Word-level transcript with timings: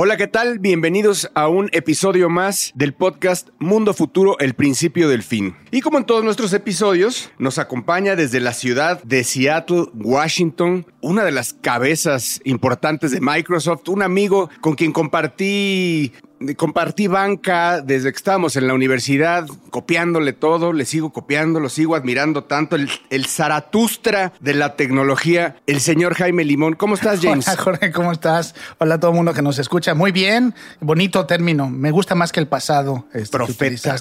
Hola, 0.00 0.16
¿qué 0.16 0.28
tal? 0.28 0.60
Bienvenidos 0.60 1.28
a 1.34 1.48
un 1.48 1.70
episodio 1.72 2.30
más 2.30 2.70
del 2.76 2.94
podcast 2.94 3.48
Mundo 3.58 3.92
Futuro, 3.94 4.38
el 4.38 4.54
principio 4.54 5.08
del 5.08 5.24
fin. 5.24 5.56
Y 5.72 5.80
como 5.80 5.98
en 5.98 6.04
todos 6.04 6.22
nuestros 6.22 6.52
episodios, 6.52 7.32
nos 7.36 7.58
acompaña 7.58 8.14
desde 8.14 8.38
la 8.38 8.52
ciudad 8.52 9.02
de 9.02 9.24
Seattle, 9.24 9.86
Washington, 9.94 10.86
una 11.00 11.24
de 11.24 11.32
las 11.32 11.52
cabezas 11.52 12.40
importantes 12.44 13.10
de 13.10 13.20
Microsoft, 13.20 13.88
un 13.88 14.04
amigo 14.04 14.50
con 14.60 14.76
quien 14.76 14.92
compartí 14.92 16.12
compartí 16.56 17.06
banca 17.06 17.80
desde 17.80 18.10
que 18.12 18.16
estábamos 18.16 18.56
en 18.56 18.66
la 18.66 18.74
universidad, 18.74 19.46
copiándole 19.70 20.32
todo, 20.32 20.72
le 20.72 20.84
sigo 20.84 21.12
copiando, 21.12 21.60
lo 21.60 21.68
sigo 21.68 21.96
admirando 21.96 22.44
tanto, 22.44 22.76
el, 22.76 22.88
el 23.10 23.26
Zaratustra 23.26 24.32
de 24.40 24.54
la 24.54 24.76
tecnología, 24.76 25.56
el 25.66 25.80
señor 25.80 26.14
Jaime 26.14 26.44
Limón. 26.44 26.74
¿Cómo 26.74 26.94
estás, 26.94 27.20
James? 27.22 27.48
Hola, 27.48 27.56
Jorge, 27.56 27.92
¿cómo 27.92 28.12
estás? 28.12 28.54
Hola 28.78 28.96
a 28.96 29.00
todo 29.00 29.10
el 29.10 29.16
mundo 29.16 29.34
que 29.34 29.42
nos 29.42 29.58
escucha. 29.58 29.94
Muy 29.94 30.12
bien, 30.12 30.54
bonito 30.80 31.26
término. 31.26 31.68
Me 31.68 31.90
gusta 31.90 32.14
más 32.14 32.32
que 32.32 32.40
el 32.40 32.46
pasado. 32.46 33.06
Este, 33.12 33.36
Profeta. 33.36 33.96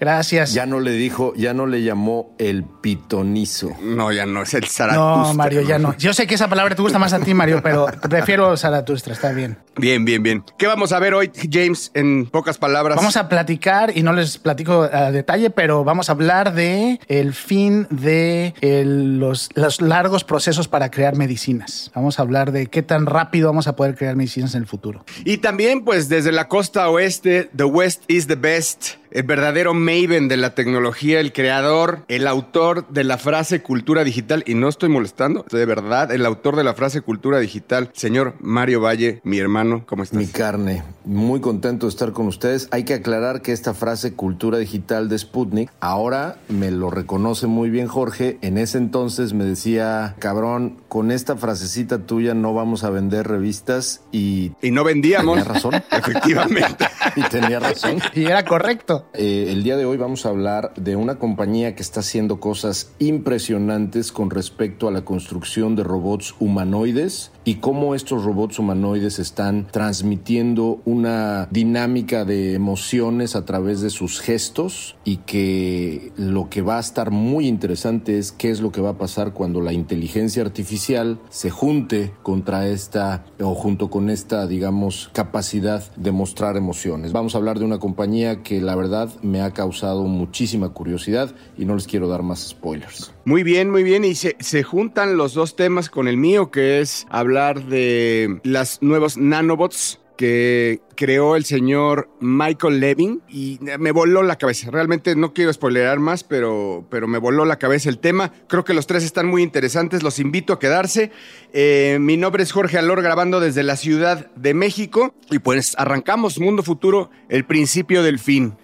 Gracias. 0.00 0.52
Ya 0.54 0.66
no 0.66 0.80
le 0.80 0.92
dijo, 0.92 1.34
ya 1.36 1.54
no 1.54 1.66
le 1.66 1.82
llamó 1.82 2.34
el 2.38 2.64
pitonizo. 2.64 3.70
No, 3.82 4.12
ya 4.12 4.26
no, 4.26 4.42
es 4.42 4.54
el 4.54 4.66
Zaratustra. 4.66 5.32
No, 5.32 5.34
Mario, 5.34 5.62
ya 5.62 5.78
no. 5.78 5.96
Yo 5.96 6.12
sé 6.12 6.26
que 6.26 6.34
esa 6.34 6.48
palabra 6.48 6.74
te 6.74 6.82
gusta 6.82 6.98
más 6.98 7.12
a 7.12 7.20
ti, 7.20 7.34
Mario, 7.34 7.60
pero 7.62 7.86
prefiero 8.10 8.56
Zaratustra, 8.56 9.12
está 9.12 9.32
bien. 9.32 9.58
Bien, 9.76 10.04
bien, 10.04 10.22
bien. 10.22 10.44
¿Qué 10.58 10.66
vamos 10.66 10.92
a 10.92 10.98
ver 10.98 11.14
hoy, 11.14 11.30
James, 11.50 11.65
en 11.94 12.26
pocas 12.26 12.58
palabras? 12.58 12.96
Vamos 12.96 13.16
a 13.16 13.28
platicar, 13.28 13.96
y 13.96 14.02
no 14.02 14.12
les 14.12 14.38
platico 14.38 14.82
a 14.82 15.10
detalle, 15.10 15.50
pero 15.50 15.84
vamos 15.84 16.08
a 16.08 16.12
hablar 16.12 16.54
de 16.54 17.00
el 17.08 17.34
fin 17.34 17.86
de 17.90 18.54
los, 18.62 19.48
los 19.54 19.80
largos 19.80 20.24
procesos 20.24 20.68
para 20.68 20.90
crear 20.90 21.16
medicinas. 21.16 21.90
Vamos 21.94 22.18
a 22.18 22.22
hablar 22.22 22.52
de 22.52 22.66
qué 22.66 22.82
tan 22.82 23.06
rápido 23.06 23.48
vamos 23.48 23.66
a 23.66 23.76
poder 23.76 23.94
crear 23.94 24.16
medicinas 24.16 24.54
en 24.54 24.62
el 24.62 24.66
futuro. 24.66 25.04
Y 25.24 25.38
también, 25.38 25.84
pues, 25.84 26.08
desde 26.08 26.32
la 26.32 26.48
costa 26.48 26.88
oeste, 26.88 27.50
The 27.56 27.64
West 27.64 28.02
is 28.08 28.26
the 28.26 28.36
best 28.36 28.96
el 29.10 29.22
verdadero 29.22 29.74
maven 29.74 30.28
de 30.28 30.36
la 30.36 30.54
tecnología, 30.54 31.20
el 31.20 31.32
creador, 31.32 32.00
el 32.08 32.26
autor 32.26 32.88
de 32.88 33.04
la 33.04 33.18
frase 33.18 33.62
cultura 33.62 34.04
digital, 34.04 34.42
y 34.46 34.54
no 34.54 34.68
estoy 34.68 34.88
molestando, 34.88 35.44
de 35.50 35.66
verdad, 35.66 36.12
el 36.12 36.26
autor 36.26 36.56
de 36.56 36.64
la 36.64 36.74
frase 36.74 37.00
cultura 37.00 37.38
digital, 37.38 37.90
señor 37.92 38.34
Mario 38.40 38.80
Valle, 38.80 39.20
mi 39.24 39.38
hermano, 39.38 39.84
¿cómo 39.86 40.02
estás? 40.02 40.18
Mi 40.18 40.26
carne, 40.26 40.82
muy 41.04 41.40
contento 41.40 41.86
de 41.86 41.90
estar 41.90 42.12
con 42.12 42.26
ustedes. 42.26 42.68
Hay 42.70 42.84
que 42.84 42.94
aclarar 42.94 43.42
que 43.42 43.52
esta 43.52 43.74
frase 43.74 44.14
cultura 44.14 44.58
digital 44.58 45.08
de 45.08 45.18
Sputnik, 45.18 45.70
ahora 45.80 46.36
me 46.48 46.70
lo 46.70 46.90
reconoce 46.90 47.46
muy 47.46 47.70
bien 47.70 47.86
Jorge, 47.86 48.38
en 48.42 48.58
ese 48.58 48.78
entonces 48.78 49.32
me 49.32 49.44
decía, 49.44 50.14
cabrón, 50.18 50.78
con 50.88 51.10
esta 51.10 51.36
frasecita 51.36 51.98
tuya 51.98 52.34
no 52.34 52.54
vamos 52.54 52.84
a 52.84 52.90
vender 52.90 53.28
revistas 53.28 54.02
y... 54.12 54.52
Y 54.62 54.70
no 54.70 54.84
vendíamos. 54.84 55.38
Tenía 55.38 55.52
razón. 55.52 55.74
Efectivamente. 55.90 56.86
y 57.16 57.22
tenía 57.22 57.60
razón. 57.60 58.00
Y 58.14 58.24
era 58.24 58.44
correcto. 58.44 58.95
Eh, 59.14 59.46
el 59.50 59.62
día 59.62 59.76
de 59.76 59.84
hoy 59.84 59.96
vamos 59.96 60.26
a 60.26 60.30
hablar 60.30 60.72
de 60.74 60.96
una 60.96 61.18
compañía 61.18 61.74
que 61.74 61.82
está 61.82 62.00
haciendo 62.00 62.40
cosas 62.40 62.92
impresionantes 62.98 64.12
con 64.12 64.30
respecto 64.30 64.88
a 64.88 64.90
la 64.90 65.04
construcción 65.04 65.76
de 65.76 65.84
robots 65.84 66.34
humanoides 66.38 67.30
y 67.46 67.54
cómo 67.54 67.94
estos 67.94 68.24
robots 68.24 68.58
humanoides 68.58 69.20
están 69.20 69.68
transmitiendo 69.70 70.80
una 70.84 71.46
dinámica 71.52 72.24
de 72.24 72.54
emociones 72.54 73.36
a 73.36 73.44
través 73.44 73.80
de 73.80 73.90
sus 73.90 74.20
gestos 74.20 74.96
y 75.04 75.18
que 75.18 76.10
lo 76.16 76.50
que 76.50 76.60
va 76.60 76.78
a 76.78 76.80
estar 76.80 77.12
muy 77.12 77.46
interesante 77.46 78.18
es 78.18 78.32
qué 78.32 78.50
es 78.50 78.60
lo 78.60 78.72
que 78.72 78.80
va 78.80 78.90
a 78.90 78.98
pasar 78.98 79.32
cuando 79.32 79.60
la 79.60 79.72
inteligencia 79.72 80.42
artificial 80.42 81.20
se 81.30 81.50
junte 81.50 82.12
contra 82.24 82.66
esta 82.66 83.24
o 83.40 83.54
junto 83.54 83.90
con 83.90 84.10
esta, 84.10 84.48
digamos, 84.48 85.08
capacidad 85.12 85.84
de 85.94 86.10
mostrar 86.10 86.56
emociones. 86.56 87.12
Vamos 87.12 87.36
a 87.36 87.38
hablar 87.38 87.60
de 87.60 87.64
una 87.64 87.78
compañía 87.78 88.42
que 88.42 88.60
la 88.60 88.74
verdad 88.74 89.08
me 89.22 89.40
ha 89.40 89.52
causado 89.52 90.02
muchísima 90.02 90.70
curiosidad 90.70 91.32
y 91.56 91.64
no 91.64 91.76
les 91.76 91.86
quiero 91.86 92.08
dar 92.08 92.24
más 92.24 92.40
spoilers. 92.40 93.12
Muy 93.24 93.42
bien, 93.42 93.70
muy 93.70 93.82
bien. 93.82 94.04
Y 94.04 94.14
se, 94.14 94.62
juntan 94.62 95.16
los 95.16 95.34
dos 95.34 95.56
temas 95.56 95.90
con 95.90 96.06
el 96.06 96.16
mío, 96.16 96.52
que 96.52 96.80
es 96.80 97.06
hablar 97.10 97.35
de 97.36 98.40
las 98.44 98.80
nuevos 98.80 99.18
nanobots 99.18 100.00
que 100.16 100.80
creó 100.94 101.36
el 101.36 101.44
señor 101.44 102.08
Michael 102.20 102.80
Levin 102.80 103.20
y 103.28 103.58
me 103.78 103.92
voló 103.92 104.22
la 104.22 104.36
cabeza. 104.36 104.70
Realmente 104.70 105.14
no 105.14 105.34
quiero 105.34 105.52
spoilerar 105.52 105.98
más, 105.98 106.24
pero, 106.24 106.86
pero 106.88 107.06
me 107.06 107.18
voló 107.18 107.44
la 107.44 107.58
cabeza 107.58 107.90
el 107.90 107.98
tema. 107.98 108.32
Creo 108.48 108.64
que 108.64 108.72
los 108.72 108.86
tres 108.86 109.04
están 109.04 109.26
muy 109.26 109.42
interesantes, 109.42 110.02
los 110.02 110.18
invito 110.18 110.54
a 110.54 110.58
quedarse. 110.58 111.10
Eh, 111.52 111.98
mi 112.00 112.16
nombre 112.16 112.42
es 112.42 112.52
Jorge 112.52 112.78
Alor, 112.78 113.02
grabando 113.02 113.38
desde 113.38 113.62
la 113.62 113.76
Ciudad 113.76 114.30
de 114.34 114.54
México 114.54 115.14
y 115.30 115.38
pues 115.38 115.74
arrancamos 115.76 116.40
Mundo 116.40 116.62
Futuro, 116.62 117.10
el 117.28 117.44
principio 117.44 118.02
del 118.02 118.18
fin. 118.18 118.54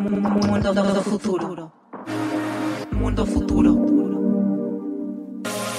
Mundo 0.00 1.02
futuro. 1.02 1.72
Mundo 2.92 3.26
futuro. 3.26 4.01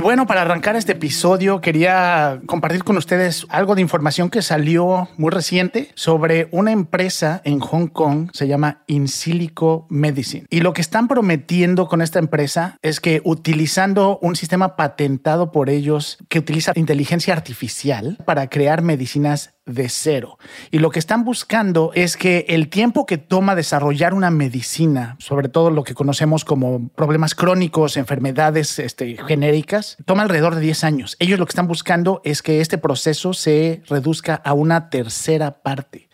Y 0.00 0.02
bueno, 0.02 0.26
para 0.26 0.40
arrancar 0.40 0.76
este 0.76 0.92
episodio 0.92 1.60
quería 1.60 2.40
compartir 2.46 2.84
con 2.84 2.96
ustedes 2.96 3.46
algo 3.50 3.74
de 3.74 3.82
información 3.82 4.30
que 4.30 4.40
salió 4.40 5.10
muy 5.18 5.30
reciente 5.30 5.90
sobre 5.94 6.48
una 6.52 6.72
empresa 6.72 7.42
en 7.44 7.60
Hong 7.60 7.88
Kong, 7.88 8.30
se 8.32 8.48
llama 8.48 8.82
Insilico 8.86 9.86
Medicine. 9.90 10.46
Y 10.48 10.62
lo 10.62 10.72
que 10.72 10.80
están 10.80 11.06
prometiendo 11.06 11.86
con 11.86 12.00
esta 12.00 12.18
empresa 12.18 12.78
es 12.80 12.98
que 12.98 13.20
utilizando 13.24 14.18
un 14.22 14.36
sistema 14.36 14.74
patentado 14.74 15.52
por 15.52 15.68
ellos 15.68 16.16
que 16.30 16.38
utiliza 16.38 16.72
inteligencia 16.76 17.34
artificial 17.34 18.16
para 18.24 18.48
crear 18.48 18.80
medicinas 18.80 19.52
de 19.74 19.88
cero. 19.88 20.38
Y 20.70 20.78
lo 20.78 20.90
que 20.90 20.98
están 20.98 21.24
buscando 21.24 21.90
es 21.94 22.16
que 22.16 22.46
el 22.48 22.68
tiempo 22.68 23.06
que 23.06 23.18
toma 23.18 23.54
desarrollar 23.54 24.14
una 24.14 24.30
medicina, 24.30 25.16
sobre 25.18 25.48
todo 25.48 25.70
lo 25.70 25.84
que 25.84 25.94
conocemos 25.94 26.44
como 26.44 26.88
problemas 26.90 27.34
crónicos, 27.34 27.96
enfermedades 27.96 28.78
este, 28.78 29.16
genéricas, 29.26 29.96
toma 30.04 30.22
alrededor 30.22 30.54
de 30.54 30.60
10 30.60 30.84
años. 30.84 31.16
Ellos 31.18 31.38
lo 31.38 31.46
que 31.46 31.50
están 31.50 31.68
buscando 31.68 32.20
es 32.24 32.42
que 32.42 32.60
este 32.60 32.78
proceso 32.78 33.32
se 33.32 33.82
reduzca 33.88 34.34
a 34.34 34.52
una 34.52 34.90
tercera 34.90 35.62
parte. 35.62 36.08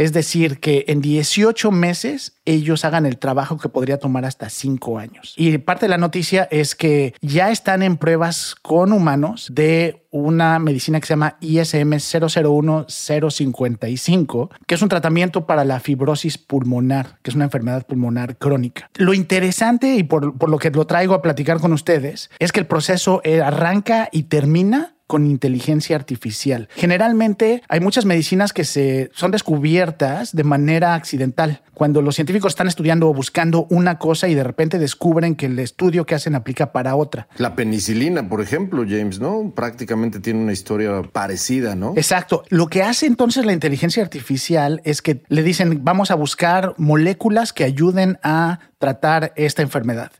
Es 0.00 0.12
decir, 0.14 0.60
que 0.60 0.86
en 0.88 1.02
18 1.02 1.70
meses 1.70 2.40
ellos 2.46 2.86
hagan 2.86 3.04
el 3.04 3.18
trabajo 3.18 3.58
que 3.58 3.68
podría 3.68 3.98
tomar 3.98 4.24
hasta 4.24 4.48
5 4.48 4.98
años. 4.98 5.34
Y 5.36 5.58
parte 5.58 5.84
de 5.84 5.90
la 5.90 5.98
noticia 5.98 6.48
es 6.50 6.74
que 6.74 7.12
ya 7.20 7.50
están 7.50 7.82
en 7.82 7.98
pruebas 7.98 8.54
con 8.62 8.94
humanos 8.94 9.50
de 9.52 10.06
una 10.10 10.58
medicina 10.58 11.00
que 11.00 11.06
se 11.06 11.12
llama 11.12 11.36
ISM 11.42 11.92
001-055, 11.92 14.48
que 14.66 14.74
es 14.74 14.80
un 14.80 14.88
tratamiento 14.88 15.44
para 15.44 15.66
la 15.66 15.80
fibrosis 15.80 16.38
pulmonar, 16.38 17.18
que 17.22 17.30
es 17.30 17.34
una 17.34 17.44
enfermedad 17.44 17.86
pulmonar 17.86 18.38
crónica. 18.38 18.88
Lo 18.96 19.12
interesante 19.12 19.96
y 19.96 20.02
por, 20.02 20.38
por 20.38 20.48
lo 20.48 20.56
que 20.56 20.70
lo 20.70 20.86
traigo 20.86 21.12
a 21.12 21.20
platicar 21.20 21.60
con 21.60 21.74
ustedes 21.74 22.30
es 22.38 22.52
que 22.52 22.60
el 22.60 22.66
proceso 22.66 23.20
eh, 23.22 23.42
arranca 23.42 24.08
y 24.10 24.22
termina 24.22 24.94
con 25.10 25.26
inteligencia 25.26 25.96
artificial. 25.96 26.68
Generalmente 26.76 27.64
hay 27.68 27.80
muchas 27.80 28.04
medicinas 28.04 28.52
que 28.52 28.62
se 28.62 29.10
son 29.12 29.32
descubiertas 29.32 30.36
de 30.36 30.44
manera 30.44 30.94
accidental, 30.94 31.62
cuando 31.74 32.00
los 32.00 32.14
científicos 32.14 32.52
están 32.52 32.68
estudiando 32.68 33.08
o 33.08 33.12
buscando 33.12 33.66
una 33.70 33.98
cosa 33.98 34.28
y 34.28 34.34
de 34.34 34.44
repente 34.44 34.78
descubren 34.78 35.34
que 35.34 35.46
el 35.46 35.58
estudio 35.58 36.06
que 36.06 36.14
hacen 36.14 36.36
aplica 36.36 36.70
para 36.70 36.94
otra. 36.94 37.26
La 37.38 37.56
penicilina, 37.56 38.28
por 38.28 38.40
ejemplo, 38.40 38.84
James, 38.88 39.18
¿no? 39.18 39.52
Prácticamente 39.52 40.20
tiene 40.20 40.40
una 40.40 40.52
historia 40.52 41.02
parecida, 41.02 41.74
¿no? 41.74 41.94
Exacto. 41.96 42.44
Lo 42.48 42.68
que 42.68 42.84
hace 42.84 43.06
entonces 43.06 43.44
la 43.44 43.52
inteligencia 43.52 44.04
artificial 44.04 44.80
es 44.84 45.02
que 45.02 45.24
le 45.28 45.42
dicen, 45.42 45.80
vamos 45.82 46.12
a 46.12 46.14
buscar 46.14 46.74
moléculas 46.78 47.52
que 47.52 47.64
ayuden 47.64 48.18
a 48.22 48.60
tratar 48.80 49.32
esta 49.36 49.62
enfermedad. 49.62 50.10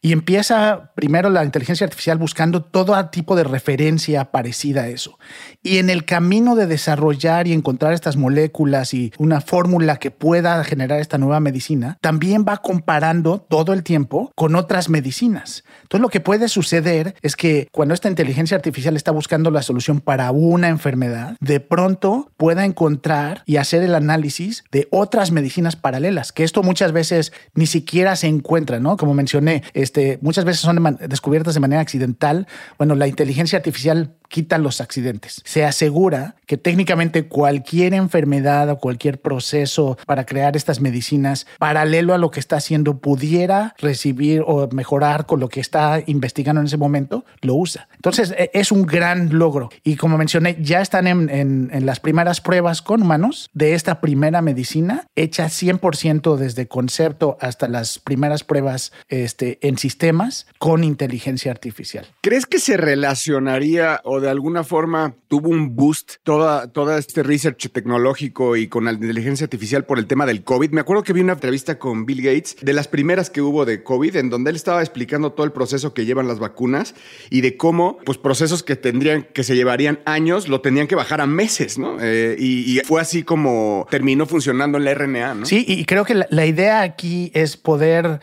Y 0.00 0.12
empieza 0.12 0.92
primero 0.94 1.28
la 1.28 1.44
inteligencia 1.44 1.84
artificial 1.84 2.18
buscando 2.18 2.62
todo 2.62 3.08
tipo 3.10 3.34
de 3.34 3.42
referencia 3.42 4.26
parecida 4.30 4.82
a 4.82 4.88
eso. 4.88 5.18
Y 5.60 5.78
en 5.78 5.90
el 5.90 6.04
camino 6.04 6.54
de 6.54 6.68
desarrollar 6.68 7.48
y 7.48 7.52
encontrar 7.52 7.92
estas 7.92 8.16
moléculas 8.16 8.94
y 8.94 9.12
una 9.18 9.40
fórmula 9.40 9.96
que 9.96 10.12
pueda 10.12 10.62
generar 10.62 11.00
esta 11.00 11.18
nueva 11.18 11.40
medicina, 11.40 11.98
también 12.00 12.44
va 12.46 12.58
comparando 12.58 13.40
todo 13.40 13.72
el 13.72 13.82
tiempo 13.82 14.30
con 14.36 14.54
otras 14.54 14.88
medicinas. 14.88 15.64
Entonces 15.82 16.02
lo 16.02 16.10
que 16.10 16.20
puede 16.20 16.48
suceder 16.48 17.16
es 17.20 17.34
que 17.34 17.66
cuando 17.72 17.92
esta 17.92 18.08
inteligencia 18.08 18.56
artificial 18.56 18.94
está 18.94 19.10
buscando 19.10 19.50
la 19.50 19.62
solución 19.62 20.00
para 20.00 20.30
una 20.30 20.68
enfermedad, 20.68 21.36
de 21.40 21.58
pronto 21.58 22.30
pueda 22.36 22.64
encontrar 22.64 23.42
y 23.46 23.56
hacer 23.56 23.82
el 23.82 23.96
análisis 23.96 24.62
de 24.70 24.86
otras 24.92 25.32
medicinas 25.32 25.74
paralelas, 25.74 26.30
que 26.30 26.44
esto 26.44 26.62
muchas 26.62 26.92
veces 26.92 27.32
ni 27.54 27.66
siquiera 27.66 27.97
se 28.16 28.26
encuentra, 28.26 28.80
¿no? 28.80 28.96
Como 28.96 29.14
mencioné, 29.14 29.62
este, 29.74 30.18
muchas 30.22 30.44
veces 30.44 30.60
son 30.60 30.98
descubiertas 31.08 31.54
de 31.54 31.60
manera 31.60 31.80
accidental. 31.80 32.46
Bueno, 32.78 32.94
la 32.94 33.06
inteligencia 33.06 33.58
artificial 33.58 34.14
quita 34.28 34.58
los 34.58 34.80
accidentes. 34.80 35.42
Se 35.44 35.64
asegura 35.64 36.36
que 36.46 36.56
técnicamente 36.56 37.28
cualquier 37.28 37.94
enfermedad 37.94 38.70
o 38.70 38.78
cualquier 38.78 39.20
proceso 39.20 39.98
para 40.06 40.26
crear 40.26 40.56
estas 40.56 40.80
medicinas 40.80 41.46
paralelo 41.58 42.14
a 42.14 42.18
lo 42.18 42.30
que 42.30 42.40
está 42.40 42.56
haciendo 42.56 42.98
pudiera 42.98 43.74
recibir 43.78 44.42
o 44.46 44.68
mejorar 44.72 45.26
con 45.26 45.40
lo 45.40 45.48
que 45.48 45.60
está 45.60 46.02
investigando 46.06 46.60
en 46.60 46.66
ese 46.66 46.76
momento, 46.76 47.24
lo 47.40 47.54
usa. 47.54 47.88
Entonces 47.96 48.34
e, 48.36 48.50
es 48.54 48.70
un 48.70 48.86
gran 48.86 49.38
logro. 49.38 49.70
Y 49.82 49.96
como 49.96 50.18
mencioné, 50.18 50.56
ya 50.60 50.80
están 50.80 51.06
en, 51.06 51.68
las 51.86 52.00
primeras 52.00 52.40
pruebas 52.40 52.82
con 52.82 53.02
humanos 53.02 53.50
de 53.54 53.74
esta 53.74 54.00
primera 54.00 54.42
medicina 54.42 55.06
hecha 55.16 55.46
100% 55.46 56.36
desde 56.36 56.68
concepto 56.68 57.38
hasta 57.40 57.68
las 57.68 57.87
primeras 57.96 58.44
pruebas 58.44 58.92
este, 59.08 59.58
en 59.62 59.78
sistemas 59.78 60.46
con 60.58 60.84
inteligencia 60.84 61.50
artificial. 61.50 62.06
¿Crees 62.20 62.44
que 62.44 62.58
se 62.58 62.76
relacionaría 62.76 64.00
o 64.04 64.20
de 64.20 64.28
alguna 64.28 64.64
forma 64.64 65.14
tuvo 65.28 65.48
un 65.48 65.76
boost 65.76 66.16
toda, 66.22 66.70
toda 66.70 66.98
este 66.98 67.22
research 67.22 67.70
tecnológico 67.72 68.56
y 68.56 68.68
con 68.68 68.84
la 68.84 68.92
inteligencia 68.92 69.44
artificial 69.44 69.84
por 69.84 69.98
el 69.98 70.06
tema 70.06 70.26
del 70.26 70.42
COVID? 70.42 70.70
Me 70.72 70.80
acuerdo 70.80 71.02
que 71.02 71.12
vi 71.12 71.20
una 71.20 71.34
entrevista 71.34 71.78
con 71.78 72.04
Bill 72.04 72.22
Gates 72.22 72.56
de 72.60 72.72
las 72.72 72.88
primeras 72.88 73.30
que 73.30 73.40
hubo 73.40 73.64
de 73.64 73.82
COVID 73.82 74.16
en 74.16 74.30
donde 74.30 74.50
él 74.50 74.56
estaba 74.56 74.82
explicando 74.82 75.32
todo 75.32 75.46
el 75.46 75.52
proceso 75.52 75.94
que 75.94 76.04
llevan 76.04 76.28
las 76.28 76.38
vacunas 76.38 76.94
y 77.30 77.40
de 77.40 77.56
cómo 77.56 77.98
pues 78.04 78.18
procesos 78.18 78.62
que 78.62 78.76
tendrían 78.76 79.26
que 79.32 79.44
se 79.44 79.54
llevarían 79.54 80.00
años 80.04 80.48
lo 80.48 80.60
tenían 80.60 80.86
que 80.86 80.94
bajar 80.94 81.20
a 81.20 81.26
meses, 81.26 81.78
¿no? 81.78 81.98
Eh, 82.00 82.36
y, 82.38 82.80
fue 82.84 83.00
así 83.00 83.22
como 83.22 83.86
terminó 83.90 84.26
funcionando 84.26 84.78
en 84.78 84.84
la 84.84 84.94
RNA, 84.94 85.34
¿no? 85.34 85.46
Sí, 85.46 85.64
y 85.66 85.84
creo 85.84 86.04
que 86.04 86.14
la, 86.14 86.26
la 86.30 86.46
idea 86.46 86.80
aquí 86.82 87.30
es 87.34 87.56
poder 87.56 87.77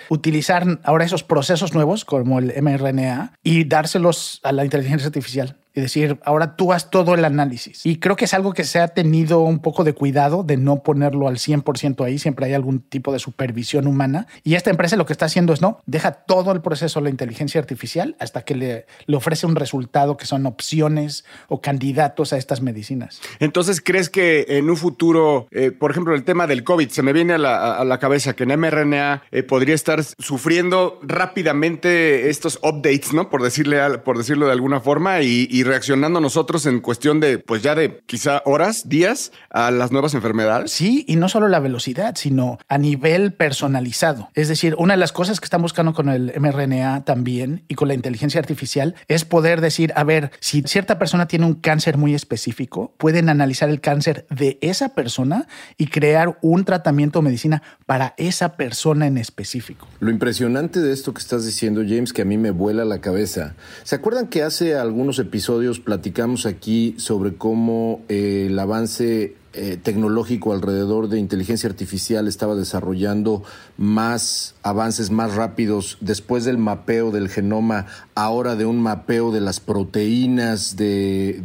utilizar 0.10 0.80
ahora 0.84 1.06
esos 1.06 1.24
procesos 1.24 1.74
nuevos 1.74 2.06
como 2.06 2.40
el 2.40 2.54
mRNA 2.62 3.34
y 3.44 3.66
dárselos 3.66 4.40
a 4.44 4.52
la 4.52 4.64
inteligencia 4.64 5.08
artificial 5.08 5.58
y 5.76 5.82
decir, 5.82 6.20
ahora 6.24 6.56
tú 6.56 6.72
haz 6.72 6.90
todo 6.90 7.14
el 7.14 7.26
análisis. 7.26 7.86
Y 7.86 7.98
creo 7.98 8.16
que 8.16 8.26
es 8.26 8.34
algo 8.34 8.54
que 8.54 8.64
se 8.64 8.80
ha 8.80 8.88
tenido 8.88 9.42
un 9.42 9.60
poco 9.60 9.84
de 9.84 9.94
cuidado 9.94 10.44
de 10.44 10.56
no 10.56 10.82
ponerlo 10.84 11.28
al 11.28 11.36
100% 11.36 12.04
ahí, 12.06 12.18
siempre 12.18 12.46
hay 12.46 12.54
algún 12.54 12.80
tipo 12.80 13.12
de 13.12 13.20
supervisión 13.20 13.86
humana. 13.86 14.28
Y 14.44 14.56
esta 14.56 14.70
empresa 14.70 14.96
lo 14.96 15.06
que 15.06 15.12
está 15.12 15.26
haciendo 15.26 15.54
es, 15.54 15.62
no, 15.62 15.82
deja 15.86 16.12
todo 16.12 16.54
el 16.54 16.62
proceso 16.62 17.02
la 17.02 17.10
inteligencia 17.10 17.60
artificial 17.60 18.16
hasta 18.20 18.44
que 18.44 18.56
le, 18.56 18.86
le 19.06 19.18
ofrece 19.18 19.46
un 19.46 19.56
resultado 19.56 20.16
que 20.16 20.26
son 20.26 20.46
opciones 20.46 21.26
o 21.50 21.60
candidatos 21.60 22.32
a 22.32 22.38
estas 22.38 22.62
medicinas. 22.62 23.20
Entonces, 23.40 23.82
¿crees 23.82 24.10
que 24.10 24.46
en 24.48 24.70
un 24.70 24.78
futuro, 24.78 25.48
eh, 25.52 25.72
por 25.72 25.92
ejemplo, 25.92 26.16
el 26.16 26.24
tema 26.24 26.48
del 26.48 26.64
COVID, 26.64 26.88
se 26.90 27.04
me 27.04 27.12
viene 27.12 27.34
a 27.34 27.38
la, 27.38 28.00
cabeza 28.00 28.34
que 28.34 28.44
en 28.44 28.60
mRNA 28.60 29.24
eh, 29.32 29.42
podría 29.44 29.74
estar 29.74 30.04
sufriendo 30.04 31.00
rápidamente 31.02 32.30
estos 32.30 32.60
updates, 32.62 33.14
¿no? 33.14 33.30
Por, 33.30 33.42
decirle, 33.42 33.80
por 34.00 34.18
decirlo 34.18 34.46
de 34.46 34.52
alguna 34.52 34.80
forma, 34.80 35.22
y 35.22 35.65
reaccionando 35.66 36.22
nosotros 36.22 36.66
en 36.66 36.80
cuestión 36.80 37.20
de, 37.20 37.40
pues 37.40 37.62
ya 37.62 37.76
de 37.76 38.02
quizá 38.06 38.42
horas, 38.46 38.88
días 38.88 39.32
a 39.50 39.72
las 39.72 39.92
nuevas 39.92 40.14
enfermedades. 40.14 40.72
Sí, 40.72 41.04
y 41.08 41.16
no 41.16 41.28
solo 41.28 41.48
la 41.48 41.60
velocidad, 41.60 42.16
sino 42.16 42.58
a 42.68 42.78
nivel 42.78 43.34
personalizado. 43.34 44.30
Es 44.34 44.48
decir, 44.48 44.76
una 44.78 44.94
de 44.94 45.00
las 45.00 45.12
cosas 45.12 45.40
que 45.40 45.46
están 45.46 45.62
buscando 45.62 45.94
con 45.94 46.10
el 46.10 46.34
mRNA 46.40 47.04
también 47.06 47.66
y 47.68 47.76
con 47.76 47.88
la 47.88 47.94
inteligencia 47.94 48.40
artificial 48.40 48.96
es 49.08 49.26
poder 49.26 49.62
decir, 49.62 49.92
a 49.96 50.04
ver, 50.04 50.32
si 50.40 50.62
cierta 50.64 51.00
persona 51.00 51.28
tiene 51.28 51.46
un 51.46 51.56
cáncer 51.56 51.98
muy 51.98 52.14
específico, 52.14 52.94
pueden 52.98 53.30
analizar 53.30 53.70
el 53.70 53.82
cáncer 53.82 54.28
de 54.30 54.58
esa 54.62 54.90
persona 54.90 55.48
y 55.78 55.88
crear 55.88 56.38
un 56.42 56.66
tratamiento 56.66 57.20
o 57.20 57.22
medicina 57.22 57.64
para 57.86 58.14
esa 58.18 58.56
persona 58.56 59.08
en 59.08 59.18
específico. 59.18 59.88
Lo 60.00 60.12
impresionante 60.12 60.80
de 60.80 60.94
esto 60.94 61.14
que 61.14 61.22
estás 61.22 61.46
diciendo, 61.46 61.82
James, 61.82 62.14
que 62.14 62.22
a 62.22 62.26
mí 62.26 62.38
me 62.38 62.52
vuela 62.52 62.86
la 62.86 63.02
cabeza. 63.02 63.56
¿Se 63.84 63.96
acuerdan 63.96 64.28
que 64.28 64.44
hace 64.44 64.76
algunos 64.76 65.20
episodios 65.20 65.55
platicamos 65.80 66.46
aquí 66.46 66.96
sobre 66.98 67.36
cómo 67.36 68.02
eh, 68.10 68.48
el 68.50 68.60
avance 68.60 69.36
eh, 69.56 69.78
tecnológico 69.82 70.54
alrededor 70.54 71.08
de 71.08 71.20
inteligencia 71.20 71.70
artificial 71.70 72.28
estaba 72.28 72.56
desarrollando 72.56 73.44
más 73.78 74.56
avances 74.64 75.12
más 75.12 75.36
rápidos 75.36 75.98
después 76.02 76.44
del 76.44 76.58
mapeo 76.58 77.12
del 77.12 77.30
genoma, 77.30 77.86
ahora 78.16 78.56
de 78.56 78.66
un 78.66 78.82
mapeo 78.82 79.32
de 79.32 79.42
las 79.42 79.60
proteínas 79.60 80.76
de, 80.76 81.42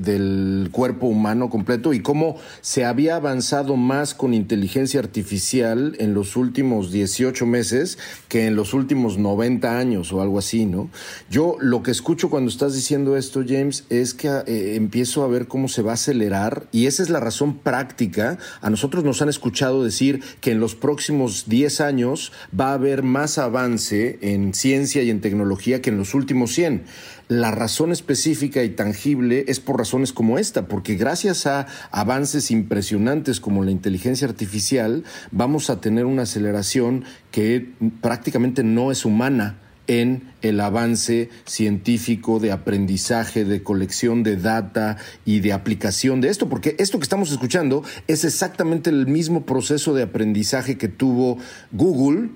del 0.00 0.68
cuerpo 0.70 1.06
humano 1.06 1.50
completo 1.50 1.92
y 1.92 2.00
cómo 2.00 2.36
se 2.60 2.84
había 2.84 3.16
avanzado 3.16 3.76
más 3.76 4.14
con 4.14 4.34
inteligencia 4.34 5.00
artificial 5.00 5.96
en 5.98 6.14
los 6.14 6.36
últimos 6.36 6.92
18 6.92 7.46
meses 7.46 7.98
que 8.28 8.46
en 8.46 8.56
los 8.56 8.74
últimos 8.74 9.18
90 9.18 9.78
años 9.78 10.12
o 10.12 10.20
algo 10.20 10.38
así, 10.38 10.66
¿no? 10.66 10.90
Yo 11.30 11.56
lo 11.60 11.82
que 11.82 11.90
escucho 11.90 12.30
cuando 12.30 12.50
estás 12.50 12.74
diciendo 12.74 13.16
esto, 13.16 13.42
James, 13.46 13.84
es 13.88 14.14
que 14.14 14.28
eh, 14.28 14.74
empiezo 14.76 15.24
a 15.24 15.28
ver 15.28 15.48
cómo 15.48 15.68
se 15.68 15.82
va 15.82 15.92
a 15.92 15.94
acelerar 15.94 16.66
y 16.72 16.86
esa 16.86 17.02
es 17.02 17.10
la 17.10 17.20
razón 17.20 17.39
práctica. 17.58 18.38
A 18.60 18.70
nosotros 18.70 19.04
nos 19.04 19.22
han 19.22 19.28
escuchado 19.28 19.82
decir 19.82 20.22
que 20.40 20.52
en 20.52 20.60
los 20.60 20.74
próximos 20.74 21.44
10 21.48 21.80
años 21.80 22.32
va 22.58 22.70
a 22.70 22.74
haber 22.74 23.02
más 23.02 23.38
avance 23.38 24.18
en 24.22 24.54
ciencia 24.54 25.02
y 25.02 25.10
en 25.10 25.20
tecnología 25.20 25.82
que 25.82 25.90
en 25.90 25.98
los 25.98 26.14
últimos 26.14 26.52
100. 26.52 26.84
La 27.28 27.50
razón 27.52 27.92
específica 27.92 28.64
y 28.64 28.70
tangible 28.70 29.44
es 29.46 29.60
por 29.60 29.78
razones 29.78 30.12
como 30.12 30.38
esta, 30.38 30.66
porque 30.66 30.96
gracias 30.96 31.46
a 31.46 31.66
avances 31.92 32.50
impresionantes 32.50 33.40
como 33.40 33.64
la 33.64 33.70
inteligencia 33.70 34.26
artificial, 34.26 35.04
vamos 35.30 35.70
a 35.70 35.80
tener 35.80 36.06
una 36.06 36.22
aceleración 36.22 37.04
que 37.30 37.70
prácticamente 38.00 38.64
no 38.64 38.90
es 38.90 39.04
humana 39.04 39.58
en 39.90 40.22
el 40.40 40.60
avance 40.60 41.30
científico 41.46 42.38
de 42.38 42.52
aprendizaje, 42.52 43.44
de 43.44 43.64
colección 43.64 44.22
de 44.22 44.36
data 44.36 44.98
y 45.24 45.40
de 45.40 45.52
aplicación 45.52 46.20
de 46.20 46.28
esto, 46.28 46.48
porque 46.48 46.76
esto 46.78 47.00
que 47.00 47.02
estamos 47.02 47.32
escuchando 47.32 47.82
es 48.06 48.24
exactamente 48.24 48.88
el 48.88 49.08
mismo 49.08 49.44
proceso 49.44 49.92
de 49.92 50.04
aprendizaje 50.04 50.78
que 50.78 50.86
tuvo 50.86 51.38
Google 51.72 52.28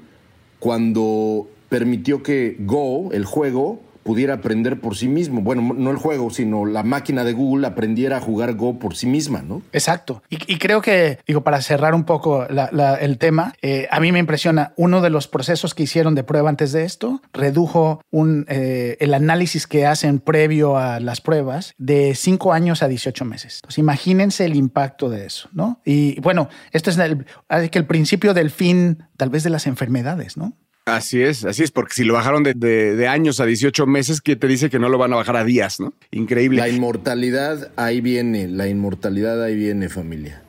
cuando 0.59 1.49
permitió 1.69 2.25
que 2.25 2.57
Go, 2.59 3.13
el 3.13 3.25
juego, 3.25 3.81
pudiera 4.05 4.35
aprender 4.35 4.81
por 4.81 4.97
sí 4.97 5.09
mismo. 5.09 5.41
Bueno, 5.41 5.75
no 5.75 5.91
el 5.91 5.97
juego, 5.97 6.31
sino 6.31 6.67
la 6.67 6.83
máquina 6.83 7.25
de 7.25 7.33
Google 7.33 7.67
aprendiera 7.67 8.19
a 8.19 8.21
jugar 8.21 8.55
Go 8.55 8.79
por 8.79 8.95
sí 8.95 9.07
misma, 9.07 9.43
¿no? 9.43 9.63
Exacto. 9.73 10.23
Y, 10.29 10.59
creo 10.59 10.81
que, 10.81 11.19
digo, 11.27 11.43
para 11.43 11.61
cerrar 11.63 11.95
un 11.95 12.05
poco 12.05 12.47
el 12.47 13.19
tema, 13.19 13.55
eh, 13.63 13.89
a 13.91 14.01
mí 14.01 14.13
me 14.13 14.19
impresiona 14.19 14.73
uno 14.77 15.01
de 15.01 15.11
los 15.11 15.27
procesos 15.27 15.75
que 15.75 15.83
hicieron 15.83 16.15
de 16.15 16.23
prueba 16.23 16.51
antes 16.51 16.73
de 16.73 16.85
esto, 16.85 17.23
redujo 17.33 18.03
un, 18.11 18.45
eh, 18.49 18.97
el 19.01 19.15
análisis 19.15 19.67
que 19.67 19.87
hacen 19.87 20.21
previo 20.21 20.77
a 20.77 21.01
las 21.01 21.21
pruebas 21.21 21.75
de 21.79 22.15
5 22.15 22.53
años 22.53 22.83
a 22.83 22.89
18 22.89 23.25
meses. 23.25 23.63
Imagínense 23.77 24.45
el 24.45 24.55
impacto 24.55 25.09
de 25.09 25.27
eso, 25.27 25.49
¿no? 25.53 25.81
Y 25.85 26.21
bueno, 26.21 26.49
esto 26.73 26.91
es 26.91 26.99
el, 26.99 27.27
el 27.49 27.87
principio 27.87 28.35
del 28.35 28.51
fin, 28.51 29.05
tal 29.17 29.31
vez, 29.31 29.43
de 29.43 29.51
las 29.51 29.67
enfermedades, 29.67 30.37
¿no? 30.37 30.53
Así 30.87 31.23
es, 31.23 31.47
así 31.47 31.63
es, 31.63 31.71
porque 31.71 31.95
si 31.95 32.05
lo 32.05 32.13
bajaron 32.13 32.43
de, 32.43 33.09
años 33.09 33.41
a 33.41 33.47
18 33.47 33.87
meses, 33.87 34.21
¿qué 34.21 34.37
te 34.37 34.47
dice 34.47 34.69
que 34.69 34.79
no 34.79 34.91
lo 34.91 34.99
van 34.99 35.15
a 35.15 35.17
bajar 35.17 35.37
a 35.37 35.45
días, 35.45 35.81
no? 35.81 35.95
Increíble. 36.11 36.59
La 36.59 36.69
inmortalidad 36.69 37.71
ahí 37.77 38.03
viene, 38.03 38.49
la 38.49 38.69
inmortalidad 38.69 39.43
ahí 39.43 39.57
viene, 39.57 39.89
familia. 39.89 40.43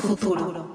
futuro. 0.00 0.69